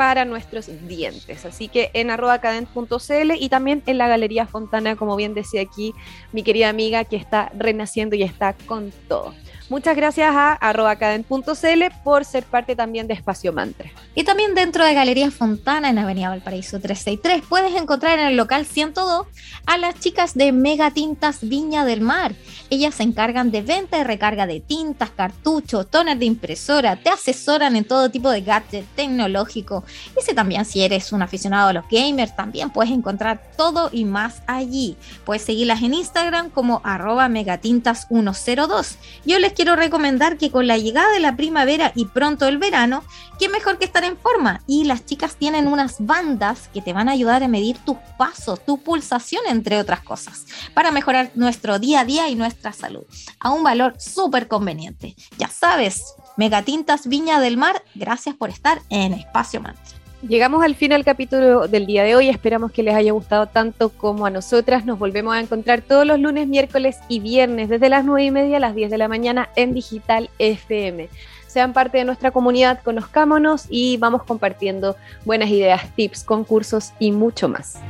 para 0.00 0.24
nuestros 0.24 0.70
dientes. 0.88 1.44
Así 1.44 1.68
que 1.68 1.90
en 1.92 2.08
cadent.cl 2.08 3.32
y 3.38 3.48
también 3.50 3.82
en 3.84 3.98
la 3.98 4.08
Galería 4.08 4.46
Fontana, 4.46 4.96
como 4.96 5.14
bien 5.14 5.34
decía 5.34 5.60
aquí 5.60 5.92
mi 6.32 6.42
querida 6.42 6.70
amiga 6.70 7.04
que 7.04 7.16
está 7.16 7.52
renaciendo 7.54 8.16
y 8.16 8.22
está 8.22 8.54
con 8.64 8.92
todo. 9.08 9.34
Muchas 9.70 9.94
gracias 9.94 10.34
a 10.34 10.52
arroba 10.54 10.96
cadent.cl 10.96 11.84
por 12.02 12.24
ser 12.24 12.42
parte 12.42 12.74
también 12.74 13.06
de 13.06 13.14
Espacio 13.14 13.52
Mantra. 13.52 13.88
Y 14.16 14.24
también 14.24 14.56
dentro 14.56 14.84
de 14.84 14.94
Galería 14.94 15.30
Fontana 15.30 15.90
en 15.90 15.98
Avenida 15.98 16.28
Valparaíso 16.28 16.80
363 16.80 17.48
puedes 17.48 17.80
encontrar 17.80 18.18
en 18.18 18.26
el 18.26 18.36
local 18.36 18.66
102 18.66 19.28
a 19.66 19.78
las 19.78 19.94
chicas 20.00 20.34
de 20.34 20.50
Mega 20.50 20.90
Tintas 20.90 21.48
Viña 21.48 21.84
del 21.84 22.00
Mar. 22.00 22.34
Ellas 22.68 22.96
se 22.96 23.04
encargan 23.04 23.52
de 23.52 23.62
venta 23.62 23.98
y 23.98 24.02
recarga 24.02 24.48
de 24.48 24.58
tintas, 24.58 25.10
cartuchos, 25.10 25.88
toner 25.88 26.18
de 26.18 26.24
impresora, 26.24 26.96
te 26.96 27.10
asesoran 27.10 27.76
en 27.76 27.84
todo 27.84 28.10
tipo 28.10 28.28
de 28.28 28.40
gadget 28.40 28.86
tecnológico. 28.96 29.84
Y 30.20 30.24
si 30.24 30.34
también 30.34 30.64
si 30.64 30.82
eres 30.82 31.12
un 31.12 31.22
aficionado 31.22 31.68
a 31.68 31.72
los 31.72 31.84
gamers, 31.88 32.34
también 32.34 32.70
puedes 32.70 32.92
encontrar 32.92 33.40
todo 33.56 33.88
y 33.92 34.04
más 34.04 34.42
allí. 34.48 34.96
Puedes 35.24 35.42
seguirlas 35.42 35.82
en 35.82 35.94
Instagram 35.94 36.50
como 36.50 36.80
arroba 36.82 37.28
megatintas102. 37.28 38.96
Yo 39.24 39.38
les 39.38 39.54
quiero 39.60 39.76
recomendar 39.76 40.38
que 40.38 40.50
con 40.50 40.66
la 40.66 40.78
llegada 40.78 41.12
de 41.12 41.20
la 41.20 41.36
primavera 41.36 41.92
y 41.94 42.06
pronto 42.06 42.48
el 42.48 42.56
verano, 42.56 43.04
qué 43.38 43.50
mejor 43.50 43.76
que 43.76 43.84
estar 43.84 44.04
en 44.04 44.16
forma. 44.16 44.62
Y 44.66 44.84
las 44.84 45.04
chicas 45.04 45.36
tienen 45.36 45.66
unas 45.66 45.96
bandas 45.98 46.68
que 46.72 46.80
te 46.80 46.94
van 46.94 47.10
a 47.10 47.12
ayudar 47.12 47.42
a 47.42 47.48
medir 47.48 47.76
tus 47.76 47.98
pasos, 48.16 48.64
tu 48.64 48.78
pulsación, 48.78 49.42
entre 49.46 49.78
otras 49.78 50.00
cosas, 50.00 50.46
para 50.72 50.90
mejorar 50.92 51.30
nuestro 51.34 51.78
día 51.78 52.00
a 52.00 52.04
día 52.06 52.30
y 52.30 52.36
nuestra 52.36 52.72
salud, 52.72 53.04
a 53.38 53.50
un 53.50 53.62
valor 53.62 53.96
súper 53.98 54.48
conveniente. 54.48 55.14
Ya 55.36 55.48
sabes, 55.48 56.14
Megatintas 56.38 57.06
Viña 57.06 57.38
del 57.38 57.58
Mar, 57.58 57.84
gracias 57.94 58.34
por 58.36 58.48
estar 58.48 58.80
en 58.88 59.12
Espacio 59.12 59.60
Mantra. 59.60 59.99
Llegamos 60.22 60.62
al 60.62 60.74
fin 60.74 60.90
del 60.90 61.02
capítulo 61.02 61.66
del 61.66 61.86
día 61.86 62.04
de 62.04 62.14
hoy. 62.14 62.28
Esperamos 62.28 62.72
que 62.72 62.82
les 62.82 62.94
haya 62.94 63.12
gustado 63.12 63.46
tanto 63.46 63.88
como 63.88 64.26
a 64.26 64.30
nosotras. 64.30 64.84
Nos 64.84 64.98
volvemos 64.98 65.34
a 65.34 65.40
encontrar 65.40 65.80
todos 65.80 66.06
los 66.06 66.20
lunes, 66.20 66.46
miércoles 66.46 66.98
y 67.08 67.20
viernes 67.20 67.70
desde 67.70 67.88
las 67.88 68.04
9 68.04 68.24
y 68.24 68.30
media 68.30 68.58
a 68.58 68.60
las 68.60 68.74
10 68.74 68.90
de 68.90 68.98
la 68.98 69.08
mañana 69.08 69.48
en 69.56 69.72
Digital 69.72 70.28
FM. 70.38 71.08
sean 71.46 71.72
parte 71.72 71.98
de 71.98 72.04
nuestra 72.04 72.30
comunidad, 72.30 72.80
conozcámonos 72.82 73.66
y 73.70 73.96
vamos 73.96 74.22
compartiendo 74.22 74.94
buenas 75.24 75.48
ideas, 75.48 75.90
tips, 75.96 76.22
concursos 76.22 76.92
y 77.00 77.10
mucho 77.12 77.48
más. 77.48 77.80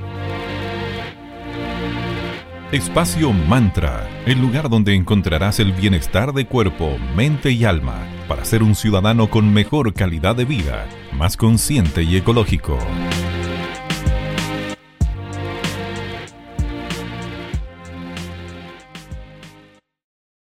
Espacio 2.73 3.33
Mantra, 3.33 4.09
el 4.25 4.41
lugar 4.41 4.71
donde 4.71 4.95
encontrarás 4.95 5.59
el 5.59 5.73
bienestar 5.73 6.33
de 6.33 6.47
cuerpo, 6.47 6.97
mente 7.17 7.51
y 7.51 7.65
alma 7.65 8.07
para 8.29 8.45
ser 8.45 8.63
un 8.63 8.77
ciudadano 8.77 9.29
con 9.29 9.53
mejor 9.53 9.93
calidad 9.93 10.37
de 10.37 10.45
vida, 10.45 10.87
más 11.21 11.37
consciente 11.37 12.03
y 12.03 12.17
ecológico. 12.17 12.79